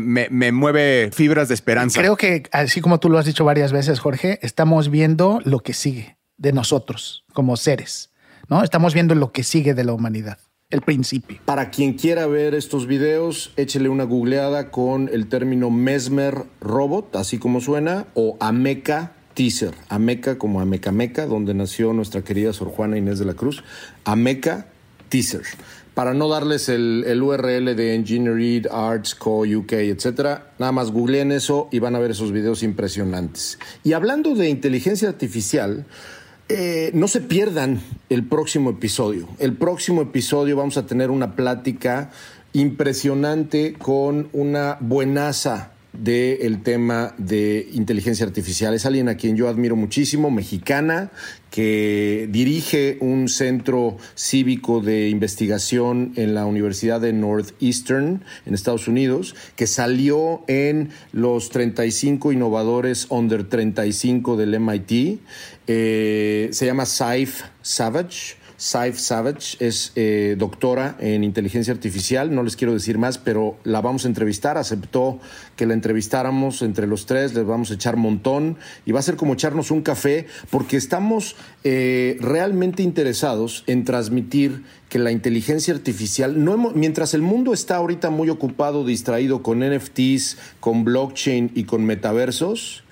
mueve 0.51 1.11
fibras 1.13 1.49
de 1.49 1.53
esperanza. 1.53 1.99
Creo 1.99 2.17
que, 2.17 2.43
así 2.51 2.81
como 2.81 2.99
tú 2.99 3.09
lo 3.09 3.19
has 3.19 3.25
dicho 3.25 3.45
varias 3.45 3.71
veces, 3.71 3.99
Jorge, 3.99 4.39
estamos 4.41 4.89
viendo 4.89 5.39
lo 5.43 5.59
que 5.59 5.73
sigue 5.73 6.14
de 6.37 6.53
nosotros 6.53 7.23
como 7.33 7.57
seres, 7.57 8.11
¿no? 8.49 8.63
Estamos 8.63 8.93
viendo 8.93 9.15
lo 9.15 9.31
que 9.31 9.43
sigue 9.43 9.73
de 9.73 9.83
la 9.83 9.93
humanidad, 9.93 10.39
el 10.69 10.81
principio. 10.81 11.39
Para 11.45 11.69
quien 11.69 11.93
quiera 11.93 12.27
ver 12.27 12.55
estos 12.55 12.87
videos, 12.87 13.53
échele 13.55 13.89
una 13.89 14.03
googleada 14.03 14.71
con 14.71 15.09
el 15.11 15.27
término 15.27 15.69
Mesmer 15.69 16.43
Robot, 16.61 17.15
así 17.15 17.37
como 17.37 17.61
suena, 17.61 18.07
o 18.13 18.37
Ameca 18.39 19.13
Teaser. 19.33 19.73
Ameca 19.89 20.37
como 20.37 20.61
Ameca 20.61 20.91
Meca, 20.91 21.25
donde 21.25 21.53
nació 21.53 21.93
nuestra 21.93 22.23
querida 22.23 22.53
Sor 22.53 22.69
Juana 22.69 22.97
Inés 22.97 23.19
de 23.19 23.25
la 23.25 23.33
Cruz. 23.33 23.63
Ameca 24.03 24.67
Teaser 25.09 25.43
para 25.95 26.13
no 26.13 26.27
darles 26.27 26.69
el, 26.69 27.21
URL 27.23 27.73
de 27.73 27.95
Engineering 27.95 28.67
Arts 28.69 29.15
Co. 29.15 29.43
UK, 29.43 29.71
etcétera, 29.73 30.51
nada 30.59 30.73
más 30.73 30.91
googleen 30.91 31.31
eso 31.31 31.69
y 31.71 31.79
van 31.79 31.95
a 31.95 31.99
ver 31.99 32.11
esos 32.11 32.33
videos 32.33 32.61
impresionantes. 32.61 33.57
Y 33.83 33.93
hablando 33.93 34.35
de 34.35 34.49
inteligencia 34.49 35.07
artificial, 35.07 35.85
eh, 36.47 36.91
no 36.93 37.07
se 37.07 37.21
pierdan 37.21 37.81
el 38.09 38.23
próximo 38.23 38.69
episodio. 38.69 39.27
El 39.39 39.53
próximo 39.53 40.01
episodio 40.01 40.57
vamos 40.57 40.77
a 40.77 40.85
tener 40.85 41.09
una 41.09 41.35
plática 41.35 42.11
impresionante 42.53 43.73
con 43.73 44.29
una 44.31 44.77
buenaza 44.79 45.71
del 45.99 46.61
tema 46.61 47.13
de 47.17 47.69
inteligencia 47.73 48.25
artificial. 48.25 48.73
Es 48.73 48.85
alguien 48.85 49.09
a 49.09 49.15
quien 49.15 49.35
yo 49.35 49.47
admiro 49.47 49.75
muchísimo, 49.75 50.31
mexicana, 50.31 51.11
que 51.49 52.27
dirige 52.31 52.97
un 52.99 53.29
centro 53.29 53.97
cívico 54.15 54.81
de 54.81 55.09
investigación 55.09 56.11
en 56.15 56.35
la 56.35 56.45
Universidad 56.45 56.99
de 56.99 57.13
Northeastern 57.13 58.23
en 58.45 58.53
Estados 58.53 58.87
Unidos, 58.87 59.35
que 59.55 59.67
salió 59.67 60.43
en 60.47 60.89
los 61.13 61.49
35 61.49 62.31
innovadores 62.31 63.07
under 63.09 63.47
35 63.47 64.35
del 64.35 64.59
MIT. 64.59 65.19
Eh, 65.67 66.49
se 66.51 66.65
llama 66.65 66.85
Saif 66.85 67.43
Savage 67.61 68.35
Saif 68.57 68.99
Savage 68.99 69.57
es 69.59 69.91
eh, 69.95 70.35
doctora 70.37 70.95
en 70.99 71.23
inteligencia 71.23 71.73
artificial, 71.73 72.33
no 72.33 72.41
les 72.41 72.55
quiero 72.55 72.73
decir 72.73 72.97
más, 72.97 73.17
pero 73.17 73.57
la 73.63 73.81
vamos 73.81 74.05
a 74.05 74.07
entrevistar, 74.07 74.57
aceptó 74.57 75.19
que 75.57 75.65
la 75.65 75.73
entrevistáramos 75.73 76.61
entre 76.61 76.87
los 76.87 77.05
tres, 77.05 77.33
les 77.33 77.45
vamos 77.45 77.71
a 77.71 77.73
echar 77.73 77.97
montón. 77.97 78.57
Y 78.85 78.93
va 78.93 78.99
a 78.99 79.03
ser 79.03 79.17
como 79.17 79.33
echarnos 79.33 79.71
un 79.71 79.81
café 79.81 80.27
porque 80.49 80.77
estamos 80.77 81.35
eh, 81.63 82.17
realmente 82.21 82.81
interesados 82.81 83.63
en 83.67 83.83
transmitir 83.83 84.63
que 84.87 84.99
la 84.99 85.11
inteligencia 85.11 85.73
artificial, 85.73 86.43
no 86.43 86.57
mientras 86.73 87.13
el 87.13 87.21
mundo 87.21 87.53
está 87.53 87.75
ahorita 87.75 88.09
muy 88.09 88.29
ocupado, 88.29 88.85
distraído 88.85 89.43
con 89.43 89.59
NFTs, 89.59 90.37
con 90.61 90.85
blockchain 90.85 91.51
y 91.55 91.65
con 91.65 91.85
metaversos, 91.85 92.83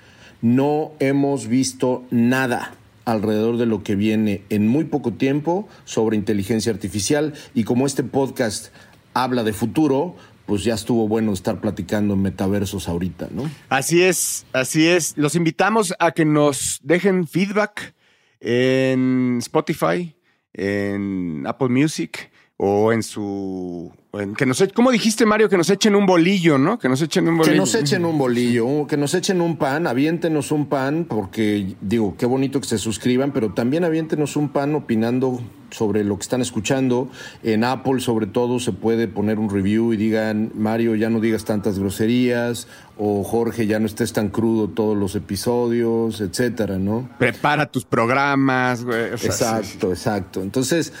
no 0.42 0.92
hemos 0.98 1.48
visto 1.48 2.04
nada 2.10 2.74
alrededor 3.04 3.58
de 3.58 3.66
lo 3.66 3.82
que 3.82 3.96
viene 3.96 4.42
en 4.50 4.66
muy 4.66 4.84
poco 4.84 5.12
tiempo 5.12 5.68
sobre 5.84 6.16
inteligencia 6.16 6.72
artificial 6.72 7.34
y 7.54 7.64
como 7.64 7.86
este 7.86 8.02
podcast 8.02 8.68
habla 9.12 9.44
de 9.44 9.52
futuro, 9.52 10.16
pues 10.46 10.64
ya 10.64 10.74
estuvo 10.74 11.08
bueno 11.08 11.32
estar 11.32 11.60
platicando 11.60 12.14
en 12.14 12.22
metaversos 12.22 12.88
ahorita, 12.88 13.28
¿no? 13.30 13.50
Así 13.68 14.02
es, 14.02 14.46
así 14.52 14.86
es. 14.86 15.16
Los 15.16 15.34
invitamos 15.34 15.94
a 15.98 16.12
que 16.12 16.24
nos 16.24 16.80
dejen 16.82 17.26
feedback 17.26 17.94
en 18.40 19.38
Spotify, 19.38 20.14
en 20.52 21.44
Apple 21.46 21.68
Music 21.68 22.30
o 22.56 22.92
en 22.92 23.02
su 23.02 23.92
que 24.36 24.46
nos, 24.46 24.64
¿Cómo 24.74 24.90
dijiste, 24.90 25.26
Mario? 25.26 25.48
Que 25.48 25.56
nos 25.56 25.70
echen 25.70 25.94
un 25.94 26.06
bolillo, 26.06 26.58
¿no? 26.58 26.78
Que 26.78 26.88
nos 26.88 27.02
echen 27.02 27.28
un 27.28 27.38
bolillo. 27.38 27.52
Que 27.52 27.58
nos 27.58 27.74
echen 27.74 28.04
un 28.04 28.18
bolillo, 28.18 28.86
que 28.86 28.96
nos 28.96 29.14
echen 29.14 29.40
un 29.40 29.56
pan, 29.56 29.86
aviéntenos 29.86 30.52
un 30.52 30.66
pan, 30.66 31.06
porque 31.08 31.74
digo, 31.80 32.16
qué 32.18 32.26
bonito 32.26 32.60
que 32.60 32.68
se 32.68 32.78
suscriban, 32.78 33.32
pero 33.32 33.52
también 33.52 33.84
aviéntenos 33.84 34.36
un 34.36 34.48
pan 34.48 34.74
opinando 34.74 35.40
sobre 35.74 36.04
lo 36.04 36.16
que 36.16 36.22
están 36.22 36.40
escuchando. 36.40 37.10
En 37.42 37.64
Apple, 37.64 38.00
sobre 38.00 38.26
todo, 38.26 38.60
se 38.60 38.72
puede 38.72 39.08
poner 39.08 39.38
un 39.38 39.50
review 39.50 39.92
y 39.92 39.96
digan, 39.96 40.52
Mario, 40.54 40.94
ya 40.94 41.10
no 41.10 41.20
digas 41.20 41.44
tantas 41.44 41.78
groserías, 41.78 42.68
o 42.96 43.24
Jorge, 43.24 43.66
ya 43.66 43.80
no 43.80 43.86
estés 43.86 44.12
tan 44.12 44.28
crudo 44.28 44.68
todos 44.68 44.96
los 44.96 45.16
episodios, 45.16 46.20
etcétera, 46.20 46.78
¿no? 46.78 47.08
Prepara 47.18 47.66
tus 47.66 47.84
programas, 47.84 48.84
güey. 48.84 49.06
exacto, 49.06 49.90
exacto. 49.90 50.42
Entonces, 50.42 50.92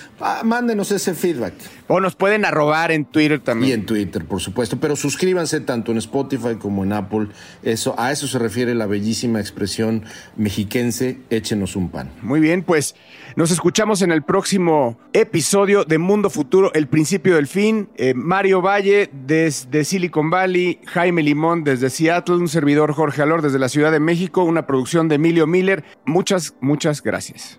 mándenos 0.44 0.90
ese 0.90 1.14
feedback. 1.14 1.54
O 1.86 2.00
nos 2.00 2.16
pueden 2.16 2.44
arrobar 2.44 2.90
en 2.90 3.03
en 3.04 3.12
Twitter 3.12 3.40
también. 3.40 3.70
Y 3.70 3.72
en 3.74 3.86
Twitter, 3.86 4.24
por 4.24 4.40
supuesto. 4.40 4.78
Pero 4.78 4.96
suscríbanse 4.96 5.60
tanto 5.60 5.92
en 5.92 5.98
Spotify 5.98 6.56
como 6.58 6.84
en 6.84 6.92
Apple. 6.92 7.28
Eso, 7.62 7.94
a 7.98 8.12
eso 8.12 8.26
se 8.26 8.38
refiere 8.38 8.74
la 8.74 8.86
bellísima 8.86 9.40
expresión 9.40 10.04
mexiquense, 10.36 11.20
échenos 11.30 11.76
un 11.76 11.90
pan. 11.90 12.10
Muy 12.22 12.40
bien, 12.40 12.62
pues 12.62 12.94
nos 13.36 13.50
escuchamos 13.50 14.02
en 14.02 14.12
el 14.12 14.22
próximo 14.22 14.98
episodio 15.12 15.84
de 15.84 15.98
Mundo 15.98 16.30
Futuro, 16.30 16.72
el 16.74 16.86
principio 16.86 17.36
del 17.36 17.46
fin. 17.46 17.88
Eh, 17.96 18.14
Mario 18.14 18.62
Valle 18.62 19.10
desde 19.12 19.84
Silicon 19.84 20.30
Valley, 20.30 20.80
Jaime 20.86 21.22
Limón 21.22 21.64
desde 21.64 21.90
Seattle, 21.90 22.36
un 22.36 22.48
servidor 22.48 22.92
Jorge 22.92 23.22
Alor 23.22 23.42
desde 23.42 23.58
la 23.58 23.68
Ciudad 23.68 23.92
de 23.92 24.00
México, 24.00 24.44
una 24.44 24.66
producción 24.66 25.08
de 25.08 25.16
Emilio 25.16 25.46
Miller. 25.46 25.84
Muchas, 26.04 26.54
muchas 26.60 27.02
gracias. 27.02 27.58